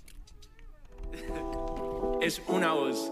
es 2.21 2.41
una 2.47 2.73
voz. 2.73 3.11